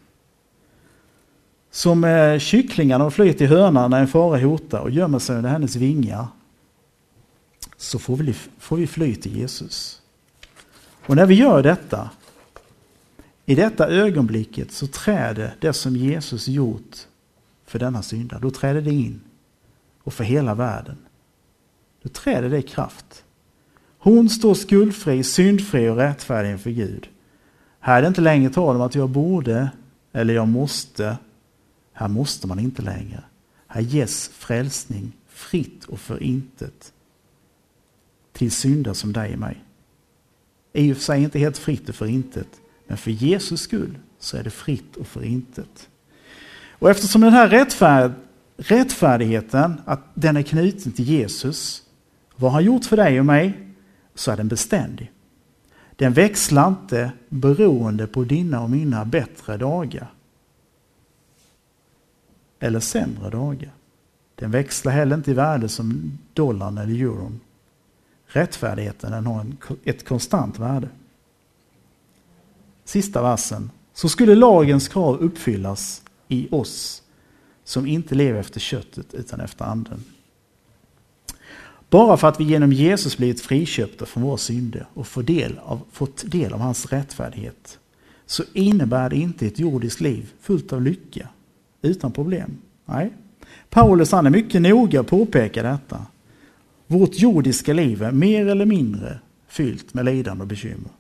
Som 1.70 2.04
eh, 2.04 2.38
kycklingarna 2.38 3.10
flyr 3.10 3.32
till 3.32 3.46
hönan 3.46 3.90
när 3.90 4.00
en 4.00 4.08
fara 4.08 4.40
hotar 4.40 4.80
och 4.80 4.90
gömmer 4.90 5.18
sig 5.18 5.36
under 5.36 5.50
hennes 5.50 5.76
vingar. 5.76 6.26
Så 7.76 7.98
får 7.98 8.16
vi, 8.16 8.34
får 8.58 8.76
vi 8.76 8.86
fly 8.86 9.14
till 9.14 9.36
Jesus. 9.36 10.02
Och 11.06 11.16
när 11.16 11.26
vi 11.26 11.34
gör 11.34 11.62
detta, 11.62 12.10
i 13.46 13.54
detta 13.54 13.88
ögonblicket 13.88 14.72
så 14.72 14.86
träder 14.86 15.56
det 15.60 15.72
som 15.72 15.96
Jesus 15.96 16.48
gjort 16.48 16.96
för 17.66 17.78
denna 17.78 18.02
syndare, 18.02 18.40
då 18.40 18.50
träder 18.50 18.80
det 18.80 18.92
in. 18.92 19.20
Och 20.04 20.14
för 20.14 20.24
hela 20.24 20.54
världen. 20.54 20.96
Då 22.02 22.08
träder 22.08 22.50
det 22.50 22.58
i 22.58 22.62
kraft. 22.62 23.24
Hon 23.98 24.28
står 24.28 24.54
skuldfri, 24.54 25.24
syndfri 25.24 25.88
och 25.88 25.96
rättfärdig 25.96 26.50
inför 26.50 26.70
Gud. 26.70 27.08
Här 27.80 27.98
är 27.98 28.02
det 28.02 28.08
inte 28.08 28.20
längre 28.20 28.50
tal 28.50 28.76
om 28.76 28.82
att 28.82 28.94
jag 28.94 29.10
borde 29.10 29.70
eller 30.12 30.34
jag 30.34 30.48
måste 30.48 31.16
här 31.94 32.08
måste 32.08 32.46
man 32.46 32.58
inte 32.58 32.82
längre. 32.82 33.22
Här 33.66 33.80
ges 33.80 34.28
frälsning 34.28 35.12
fritt 35.28 35.84
och 35.84 36.00
för 36.00 36.22
intet 36.22 36.92
till 38.32 38.50
synder 38.50 38.92
som 38.92 39.12
dig 39.12 39.32
och 39.32 39.38
mig. 39.38 39.64
I 40.72 40.92
och 40.92 40.96
för 40.96 41.04
sig 41.04 41.22
inte 41.22 41.38
helt 41.38 41.58
fritt 41.58 41.88
och 41.88 41.94
för 41.94 42.06
intet, 42.06 42.48
men 42.86 42.96
för 42.96 43.10
Jesus 43.10 43.60
skull 43.60 43.98
så 44.18 44.36
är 44.36 44.42
det 44.42 44.50
fritt 44.50 44.96
och 44.96 45.06
för 45.06 45.22
intet. 45.22 45.88
Och 46.68 46.90
eftersom 46.90 47.20
den 47.20 47.32
här 47.32 47.48
rättfärd, 47.48 48.12
rättfärdigheten, 48.56 49.80
att 49.84 50.00
den 50.14 50.36
är 50.36 50.42
knuten 50.42 50.92
till 50.92 51.04
Jesus, 51.04 51.82
vad 52.36 52.52
han 52.52 52.64
gjort 52.64 52.84
för 52.84 52.96
dig 52.96 53.20
och 53.20 53.26
mig, 53.26 53.58
så 54.14 54.30
är 54.30 54.36
den 54.36 54.48
beständig. 54.48 55.12
Den 55.96 56.12
växlar 56.12 56.68
inte 56.68 57.12
beroende 57.28 58.06
på 58.06 58.24
dina 58.24 58.62
och 58.62 58.70
mina 58.70 59.04
bättre 59.04 59.56
dagar 59.56 60.14
eller 62.58 62.80
sämre 62.80 63.30
dagar. 63.30 63.70
Den 64.34 64.50
växlar 64.50 64.92
heller 64.92 65.16
inte 65.16 65.30
i 65.30 65.34
värde 65.34 65.68
som 65.68 66.18
dollarn 66.32 66.78
eller 66.78 67.00
euron. 67.00 67.40
Rättfärdigheten 68.26 69.12
den 69.12 69.26
har 69.26 69.40
en, 69.40 69.56
ett 69.84 70.08
konstant 70.08 70.58
värde. 70.58 70.88
Sista 72.84 73.22
versen. 73.22 73.70
Så 73.92 74.08
skulle 74.08 74.34
lagens 74.34 74.88
krav 74.88 75.16
uppfyllas 75.16 76.02
i 76.28 76.48
oss 76.50 77.02
som 77.64 77.86
inte 77.86 78.14
lever 78.14 78.40
efter 78.40 78.60
köttet 78.60 79.14
utan 79.14 79.40
efter 79.40 79.64
anden. 79.64 80.04
Bara 81.90 82.16
för 82.16 82.28
att 82.28 82.40
vi 82.40 82.44
genom 82.44 82.72
Jesus 82.72 83.16
blivit 83.16 83.40
friköpta 83.40 84.06
från 84.06 84.22
våra 84.22 84.36
synder 84.36 84.86
och 84.94 85.06
får 85.06 85.22
del 85.22 85.58
av, 85.58 85.80
fått 85.92 86.30
del 86.30 86.52
av 86.52 86.60
hans 86.60 86.86
rättfärdighet 86.86 87.78
så 88.26 88.42
innebär 88.52 89.10
det 89.10 89.16
inte 89.16 89.46
ett 89.46 89.58
jordiskt 89.58 90.00
liv 90.00 90.32
fullt 90.40 90.72
av 90.72 90.82
lycka 90.82 91.28
utan 91.82 92.12
problem. 92.12 92.58
Nej. 92.84 93.12
Paulus 93.70 94.12
han 94.12 94.26
är 94.26 94.30
mycket 94.30 94.62
noga 94.62 95.00
att 95.00 95.06
påpeka 95.06 95.62
detta. 95.62 96.06
Vårt 96.86 97.18
jordiska 97.18 97.72
liv 97.72 98.02
är 98.02 98.12
mer 98.12 98.46
eller 98.46 98.66
mindre 98.66 99.18
fyllt 99.48 99.94
med 99.94 100.04
lidande 100.04 100.42
och 100.42 100.48
bekymmer. 100.48 100.90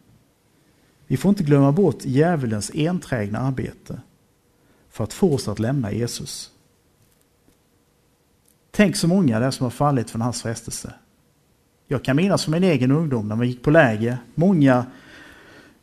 Vi 1.06 1.16
får 1.16 1.28
inte 1.28 1.44
glömma 1.44 1.72
bort 1.72 2.04
djävulens 2.04 2.70
enträgna 2.74 3.38
arbete 3.38 4.00
för 4.90 5.04
att 5.04 5.12
få 5.12 5.34
oss 5.34 5.48
att 5.48 5.58
lämna 5.58 5.92
Jesus. 5.92 6.50
Tänk 8.76 8.96
så 8.96 9.08
många 9.08 9.38
det 9.38 9.46
är 9.46 9.50
som 9.50 9.64
har 9.64 9.70
fallit 9.70 10.10
från 10.10 10.20
hans 10.20 10.42
frestelse. 10.42 10.94
Jag 11.86 12.04
kan 12.04 12.16
minnas 12.16 12.44
från 12.44 12.52
min 12.52 12.64
egen 12.64 12.90
ungdom 12.90 13.28
när 13.28 13.36
man 13.36 13.48
gick 13.48 13.62
på 13.62 13.70
läger, 13.70 14.18
många 14.34 14.86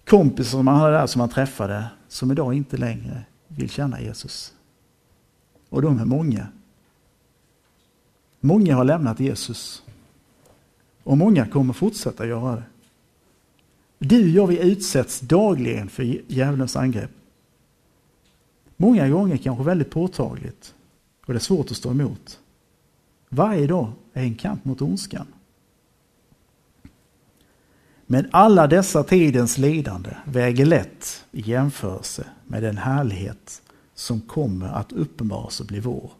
kompisar 0.05 0.51
som 0.51 0.65
man 0.65 0.75
hade 0.75 0.97
där 0.97 1.07
som 1.07 1.19
man 1.19 1.29
träffade 1.29 1.85
som 2.07 2.31
idag 2.31 2.53
inte 2.53 2.77
längre 2.77 3.23
vill 3.47 3.69
känna 3.69 4.01
Jesus. 4.01 4.53
Och 5.69 5.81
de 5.81 5.99
är 5.99 6.05
många. 6.05 6.47
Många 8.39 8.75
har 8.75 8.83
lämnat 8.83 9.19
Jesus. 9.19 9.83
Och 11.03 11.17
många 11.17 11.47
kommer 11.47 11.73
fortsätta 11.73 12.27
göra 12.27 12.55
det. 12.55 12.63
Du 13.99 14.23
och 14.23 14.29
jag, 14.29 14.47
vi 14.47 14.71
utsätts 14.71 15.19
dagligen 15.19 15.89
för 15.89 16.03
djävulens 16.27 16.75
angrepp. 16.75 17.11
Många 18.77 19.09
gånger 19.09 19.37
kanske 19.37 19.63
väldigt 19.63 19.91
påtagligt. 19.91 20.73
Och 21.25 21.33
det 21.33 21.37
är 21.37 21.39
svårt 21.39 21.71
att 21.71 21.77
stå 21.77 21.91
emot. 21.91 22.40
Varje 23.33 23.67
dag 23.67 23.91
är 24.13 24.23
en 24.23 24.35
kamp 24.35 24.65
mot 24.65 24.81
ondskan. 24.81 25.27
Men 28.05 28.27
alla 28.31 28.67
dessa 28.67 29.03
tidens 29.03 29.57
lidande 29.57 30.09
väger 30.25 30.65
lätt 30.65 31.25
i 31.31 31.41
jämförelse 31.41 32.25
med 32.47 32.63
den 32.63 32.77
härlighet 32.77 33.61
som 33.93 34.21
kommer 34.21 34.67
att 34.67 34.91
uppenbaras 34.91 35.59
och 35.59 35.65
bli 35.65 35.79
vår. 35.79 36.11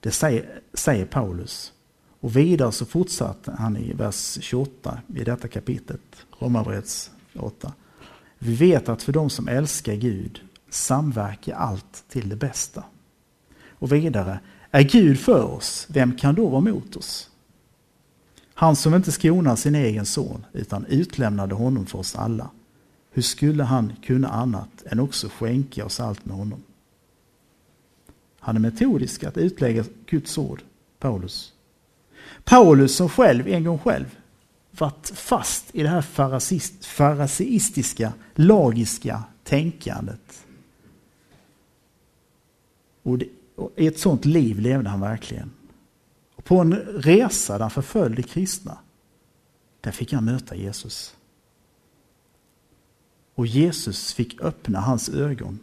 Det 0.00 0.10
säger, 0.10 0.60
säger 0.74 1.06
Paulus. 1.06 1.72
Och 2.20 2.36
vidare 2.36 2.72
så 2.72 2.86
fortsatte 2.86 3.52
han 3.58 3.76
i 3.76 3.92
vers 3.92 4.38
28 4.40 4.98
i 5.14 5.24
detta 5.24 5.48
kapitlet, 5.48 6.26
Romarbrevets 6.38 7.10
8. 7.36 7.72
Vi 8.38 8.54
vet 8.54 8.88
att 8.88 9.02
för 9.02 9.12
de 9.12 9.30
som 9.30 9.48
älskar 9.48 9.94
Gud 9.94 10.40
samverkar 10.70 11.54
allt 11.54 12.04
till 12.08 12.28
det 12.28 12.36
bästa. 12.36 12.84
Och 13.70 13.92
vidare, 13.92 14.40
är 14.80 14.82
Gud 14.82 15.20
för 15.20 15.44
oss, 15.44 15.86
vem 15.90 16.16
kan 16.16 16.34
då 16.34 16.48
vara 16.48 16.60
mot 16.60 16.96
oss? 16.96 17.30
Han 18.54 18.76
som 18.76 18.94
inte 18.94 19.12
skonar 19.12 19.56
sin 19.56 19.74
egen 19.74 20.06
son 20.06 20.46
utan 20.52 20.86
utlämnade 20.86 21.54
honom 21.54 21.86
för 21.86 21.98
oss 21.98 22.16
alla. 22.16 22.50
Hur 23.10 23.22
skulle 23.22 23.62
han 23.62 23.92
kunna 24.02 24.28
annat 24.28 24.82
än 24.86 25.00
också 25.00 25.28
skänka 25.28 25.84
oss 25.84 26.00
allt 26.00 26.24
med 26.24 26.36
honom? 26.36 26.62
Han 28.40 28.56
är 28.56 28.60
metodisk 28.60 29.24
att 29.24 29.36
utlägga 29.36 29.84
Guds 30.06 30.38
ord, 30.38 30.62
Paulus. 30.98 31.52
Paulus 32.44 32.96
som 32.96 33.08
själv, 33.08 33.48
en 33.48 33.64
gång 33.64 33.78
själv, 33.78 34.18
varit 34.70 35.12
fast 35.14 35.64
i 35.72 35.82
det 35.82 35.88
här 35.88 36.02
fariseistiska, 36.82 38.12
lagiska 38.34 39.22
tänkandet. 39.44 40.46
Och, 43.02 43.18
det, 43.18 43.28
och 43.62 43.72
I 43.76 43.86
ett 43.86 43.98
sånt 43.98 44.24
liv 44.24 44.58
levde 44.58 44.88
han 44.88 45.00
verkligen. 45.00 45.50
Och 46.34 46.44
på 46.44 46.58
en 46.58 46.74
resa 46.74 47.52
där 47.52 47.60
han 47.60 47.70
förföljde 47.70 48.22
kristna, 48.22 48.78
där 49.80 49.90
fick 49.90 50.12
han 50.12 50.24
möta 50.24 50.56
Jesus. 50.56 51.16
Och 53.34 53.46
Jesus 53.46 54.12
fick 54.12 54.42
öppna 54.42 54.80
hans 54.80 55.08
ögon. 55.08 55.58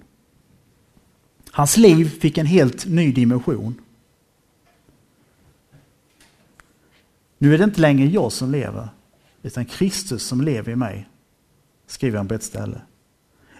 Hans 1.51 1.77
liv 1.77 2.05
fick 2.19 2.37
en 2.37 2.45
helt 2.45 2.85
ny 2.85 3.11
dimension. 3.11 3.81
Nu 7.37 7.53
är 7.53 7.57
det 7.57 7.63
inte 7.63 7.81
längre 7.81 8.07
jag 8.07 8.31
som 8.31 8.51
lever, 8.51 8.89
utan 9.41 9.65
Kristus 9.65 10.23
som 10.23 10.41
lever 10.41 10.71
i 10.71 10.75
mig, 10.75 11.09
skriver 11.87 12.17
han 12.17 12.27
på 12.27 12.33
ett 12.33 12.43
ställe. 12.43 12.81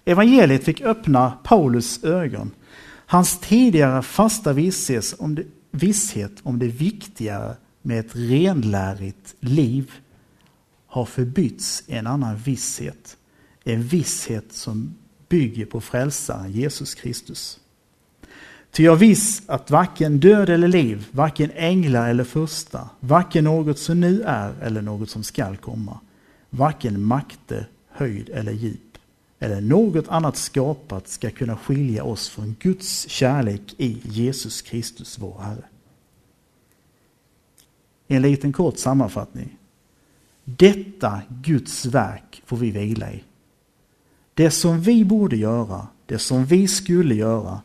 Evangeliet 0.05 0.63
fick 0.63 0.81
öppna 0.81 1.31
Paulus 1.43 2.03
ögon. 2.03 2.51
Hans 3.11 3.39
tidigare 3.39 4.01
fasta 4.01 4.53
visshet 4.53 5.15
om 5.19 5.35
det, 5.35 5.43
visshet 5.71 6.31
om 6.43 6.59
det 6.59 6.67
viktiga 6.67 7.55
med 7.81 7.99
ett 7.99 8.15
renlärigt 8.15 9.35
liv 9.39 9.91
har 10.87 11.05
förbytts 11.05 11.83
i 11.87 11.93
en 11.93 12.07
annan 12.07 12.37
visshet. 12.37 13.17
En 13.63 13.83
visshet 13.83 14.53
som 14.53 14.95
bygger 15.29 15.65
på 15.65 15.81
frälsaren 15.81 16.51
Jesus 16.51 16.95
Kristus. 16.95 17.59
Ty 18.71 18.83
jag 18.83 18.95
viss 18.95 19.41
att 19.45 19.71
varken 19.71 20.19
död 20.19 20.49
eller 20.49 20.67
liv, 20.67 21.07
varken 21.11 21.51
änglar 21.51 22.09
eller 22.09 22.23
första, 22.23 22.89
varken 22.99 23.43
något 23.43 23.79
som 23.79 23.99
nu 23.99 24.21
är 24.21 24.53
eller 24.61 24.81
något 24.81 25.09
som 25.09 25.23
skall 25.23 25.57
komma, 25.57 25.99
varken 26.49 27.03
makter, 27.03 27.67
höjd 27.91 28.29
eller 28.29 28.51
djup, 28.51 28.88
eller 29.39 29.61
något 29.61 30.07
annat 30.07 30.37
skapat 30.37 31.07
ska 31.07 31.29
kunna 31.29 31.57
skilja 31.57 32.03
oss 32.03 32.29
från 32.29 32.55
Guds 32.59 33.09
kärlek 33.09 33.75
i 33.77 34.01
Jesus 34.03 34.61
Kristus, 34.61 35.19
vår 35.19 35.39
Herre. 35.41 35.63
En 38.07 38.21
liten 38.21 38.53
kort 38.53 38.77
sammanfattning. 38.77 39.57
Detta 40.43 41.21
Guds 41.29 41.85
verk 41.85 42.41
får 42.45 42.57
vi 42.57 42.71
vila 42.71 43.11
i. 43.11 43.23
Det 44.33 44.51
som 44.51 44.81
vi 44.81 45.05
borde 45.05 45.37
göra, 45.37 45.87
det 46.05 46.19
som 46.19 46.45
vi 46.45 46.67
skulle 46.67 47.15
göra, 47.15 47.61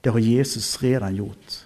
det 0.00 0.10
har 0.10 0.18
Jesus 0.18 0.82
redan 0.82 1.16
gjort. 1.16 1.64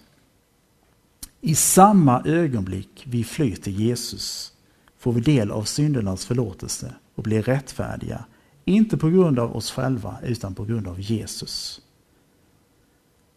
I 1.40 1.54
samma 1.54 2.22
ögonblick 2.24 3.04
vi 3.06 3.24
flyr 3.24 3.56
till 3.56 3.80
Jesus 3.80 4.52
får 4.98 5.12
vi 5.12 5.20
del 5.20 5.50
av 5.50 5.64
syndernas 5.64 6.26
förlåtelse 6.26 6.94
och 7.14 7.22
blir 7.22 7.42
rättfärdiga, 7.42 8.24
inte 8.64 8.96
på 8.96 9.10
grund 9.10 9.38
av 9.38 9.56
oss 9.56 9.70
själva 9.70 10.16
utan 10.22 10.54
på 10.54 10.64
grund 10.64 10.88
av 10.88 11.00
Jesus. 11.00 11.80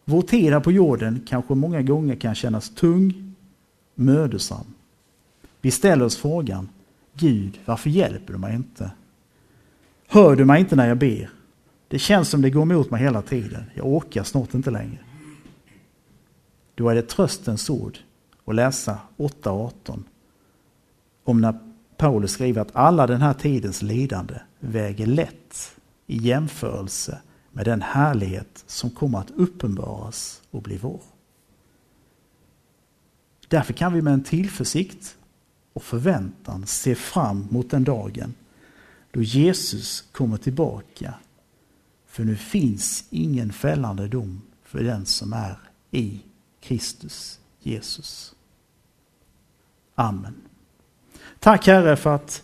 Vår 0.04 0.22
tid 0.22 0.52
här 0.52 0.60
på 0.60 0.72
jorden 0.72 1.22
kanske 1.26 1.54
många 1.54 1.82
gånger 1.82 2.16
kan 2.16 2.34
kännas 2.34 2.70
tung, 2.70 3.34
mödosam. 3.94 4.66
Vi 5.60 5.70
ställer 5.70 6.04
oss 6.04 6.16
frågan, 6.16 6.68
Gud, 7.12 7.60
varför 7.64 7.90
hjälper 7.90 8.32
du 8.32 8.38
mig 8.38 8.54
inte? 8.54 8.90
Hör 10.08 10.36
du 10.36 10.44
mig 10.44 10.60
inte 10.60 10.76
när 10.76 10.88
jag 10.88 10.98
ber? 10.98 11.30
Det 11.88 11.98
känns 11.98 12.28
som 12.28 12.42
det 12.42 12.50
går 12.50 12.62
emot 12.62 12.90
mig 12.90 13.02
hela 13.02 13.22
tiden. 13.22 13.64
Jag 13.74 13.86
orkar 13.86 14.22
snart 14.22 14.54
inte 14.54 14.70
längre. 14.70 14.98
Då 16.74 16.88
är 16.88 16.94
det 16.94 17.08
tröstens 17.08 17.70
ord 17.70 17.98
att 18.44 18.54
läsa 18.54 18.98
8.18 19.16 20.02
om 21.24 21.40
när 21.40 21.58
Paulus 21.96 22.32
skriver 22.32 22.62
att 22.62 22.76
alla 22.76 23.06
den 23.06 23.20
här 23.22 23.32
tidens 23.34 23.82
lidande 23.82 24.34
väger 24.66 25.06
lätt 25.06 25.76
i 26.06 26.16
jämförelse 26.16 27.20
med 27.52 27.64
den 27.64 27.82
härlighet 27.82 28.64
som 28.66 28.90
kommer 28.90 29.18
att 29.18 29.30
uppenbaras 29.30 30.42
och 30.50 30.62
bli 30.62 30.78
vår. 30.78 31.00
Därför 33.48 33.72
kan 33.72 33.92
vi 33.92 34.02
med 34.02 34.12
en 34.12 34.24
tillförsikt 34.24 35.16
och 35.72 35.82
förväntan 35.82 36.66
se 36.66 36.94
fram 36.94 37.46
mot 37.50 37.70
den 37.70 37.84
dagen 37.84 38.34
då 39.10 39.22
Jesus 39.22 40.00
kommer 40.12 40.36
tillbaka 40.36 41.14
för 42.06 42.24
nu 42.24 42.36
finns 42.36 43.04
ingen 43.10 43.52
fällande 43.52 44.08
dom 44.08 44.42
för 44.62 44.82
den 44.82 45.06
som 45.06 45.32
är 45.32 45.58
i 45.90 46.20
Kristus 46.60 47.40
Jesus. 47.60 48.34
Amen. 49.94 50.34
Tack 51.38 51.66
Herre 51.66 51.96
för 51.96 52.14
att 52.14 52.42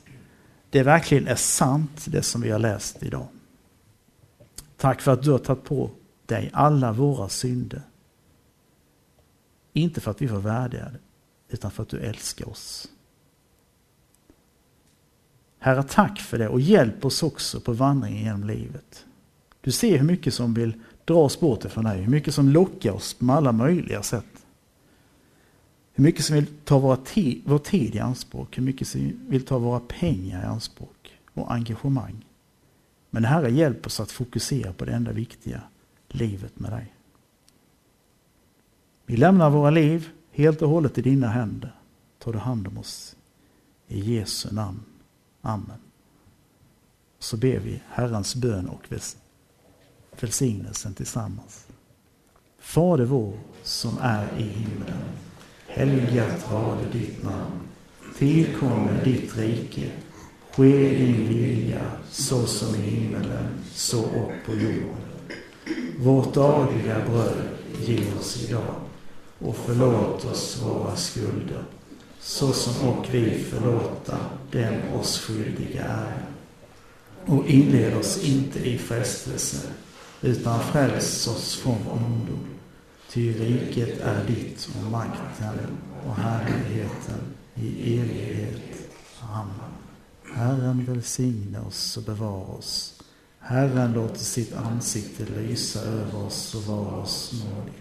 det 0.73 0.83
verkligen 0.83 1.29
är 1.29 1.35
sant 1.35 2.07
det 2.09 2.23
som 2.23 2.41
vi 2.41 2.51
har 2.51 2.59
läst 2.59 3.03
idag. 3.03 3.27
Tack 4.77 5.01
för 5.01 5.13
att 5.13 5.23
du 5.23 5.31
har 5.31 5.39
tagit 5.39 5.65
på 5.65 5.91
dig 6.27 6.51
alla 6.53 6.93
våra 6.93 7.29
synder. 7.29 7.83
Inte 9.73 10.01
för 10.01 10.11
att 10.11 10.23
vi 10.23 10.27
var 10.27 10.39
värdiga 10.39 10.91
utan 11.49 11.71
för 11.71 11.83
att 11.83 11.89
du 11.89 11.99
älskar 11.99 12.49
oss. 12.49 12.89
Herre, 15.59 15.83
tack 15.83 16.21
för 16.21 16.39
det 16.39 16.49
och 16.49 16.61
hjälp 16.61 17.05
oss 17.05 17.23
också 17.23 17.61
på 17.61 17.73
vandringen 17.73 18.25
genom 18.25 18.45
livet. 18.45 19.05
Du 19.61 19.73
ser 19.73 19.99
hur 19.99 20.07
mycket 20.07 20.35
som 20.35 20.55
vill 20.55 20.81
dra 21.05 21.15
oss 21.15 21.41
bort 21.41 21.65
ifrån 21.65 21.85
dig, 21.85 22.01
hur 22.01 22.11
mycket 22.11 22.35
som 22.35 22.49
lockar 22.49 22.93
oss 22.93 23.15
på 23.15 23.33
alla 23.33 23.53
möjliga 23.53 24.03
sätt. 24.03 24.32
Hur 26.03 26.07
mycket 26.09 26.25
som 26.25 26.35
vill 26.37 26.47
ta 26.65 26.79
våra 26.79 26.99
vår 27.45 27.59
tid 27.59 27.95
i 27.95 27.99
anspråk, 27.99 28.59
hur 28.59 28.62
mycket 28.62 28.88
som 28.88 29.21
vill 29.29 29.45
ta 29.45 29.59
våra 29.59 29.81
pengar 29.81 30.43
i 30.43 30.47
anspråk 30.47 31.19
och 31.35 31.53
engagemang. 31.53 32.25
Men 33.11 33.25
Herre, 33.25 33.51
hjälp 33.51 33.87
oss 33.87 34.01
att 34.01 34.11
fokusera 34.11 34.73
på 34.73 34.85
det 34.85 34.93
enda 34.93 35.12
viktiga, 35.12 35.62
livet 36.09 36.61
med 36.61 36.73
dig. 36.73 36.95
Vi 39.07 39.17
lämnar 39.17 39.51
våra 39.51 39.71
liv 39.71 40.09
helt 40.33 40.62
och 40.62 40.69
hållet 40.69 40.99
i 40.99 41.03
dina 41.03 41.29
händer. 41.29 41.75
Ta 42.19 42.33
du 42.33 42.38
hand 42.38 42.67
om 42.67 42.79
oss. 42.79 43.17
I 43.88 44.01
Jesu 44.01 44.55
namn. 44.55 44.85
Amen. 45.41 45.81
Så 47.19 47.37
ber 47.37 47.59
vi 47.59 47.83
Herrens 47.88 48.37
bön 48.37 48.69
och 48.69 48.88
välsignelsen 50.21 50.95
tillsammans. 50.95 51.67
Fader 52.59 53.05
vår 53.05 53.38
som 53.62 53.99
är 54.01 54.38
i 54.38 54.43
himlen. 54.43 55.02
Helgat 55.75 56.51
varde 56.53 56.85
ditt 56.93 57.23
namn. 57.23 57.61
Tillkommer 58.19 59.05
ditt 59.05 59.37
rike. 59.37 59.91
Ske 60.51 60.89
din 60.89 61.29
vilja 61.29 61.81
så 62.11 62.47
som 62.47 62.75
i 62.75 62.79
himmelen, 62.79 63.49
så 63.75 64.01
och 64.01 64.33
på 64.47 64.53
jorden. 64.53 65.13
Vårt 65.99 66.35
dagliga 66.35 66.97
bröd 67.11 67.49
ge 67.81 67.99
oss 68.21 68.49
idag 68.49 68.75
och 69.39 69.57
förlåt 69.67 70.25
oss 70.25 70.63
våra 70.63 70.97
skulder, 70.97 71.65
såsom 72.21 72.89
och 72.89 73.07
vi 73.11 73.45
förlåta 73.51 74.17
dem 74.51 74.75
oss 75.01 75.19
skyldiga 75.19 75.85
är. 75.85 76.23
Och 77.27 77.47
inled 77.47 77.97
oss 77.97 78.25
inte 78.25 78.69
i 78.69 78.79
frestelse, 78.79 79.69
utan 80.21 80.61
fräls 80.61 81.29
oss 81.29 81.57
från 81.57 81.87
ondo. 81.91 82.52
Ty 83.12 83.33
riket 83.33 84.01
är 84.01 84.25
ditt 84.27 84.68
och 84.77 84.90
makten 84.90 85.79
och 86.07 86.16
härligheten 86.16 87.18
i 87.55 87.98
evighet. 87.98 88.62
Amen. 89.20 89.72
Herren 90.35 90.85
välsigne 90.85 91.61
oss 91.61 91.96
och 91.96 92.03
bevara 92.03 92.46
oss. 92.46 93.03
Herren 93.38 93.92
låter 93.92 94.18
sitt 94.18 94.53
ansikte 94.53 95.25
lysa 95.25 95.81
över 95.81 96.25
oss 96.27 96.55
och 96.55 96.62
vara 96.62 96.96
oss 96.96 97.33
nådig. 97.44 97.75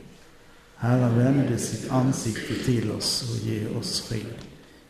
Herren 0.75 1.17
vände 1.17 1.57
sitt 1.57 1.91
ansikte 1.91 2.63
till 2.65 2.91
oss 2.91 3.31
och 3.31 3.47
ge 3.47 3.67
oss 3.67 4.01
frid. 4.01 4.35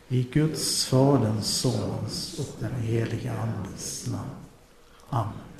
I 0.08 0.22
Guds, 0.22 0.86
Faderns, 0.86 1.46
Sonens 1.46 2.38
och 2.38 2.56
den 2.60 2.74
heliga 2.74 3.32
Andes 3.32 4.06
namn. 4.06 4.30
Amen. 5.08 5.51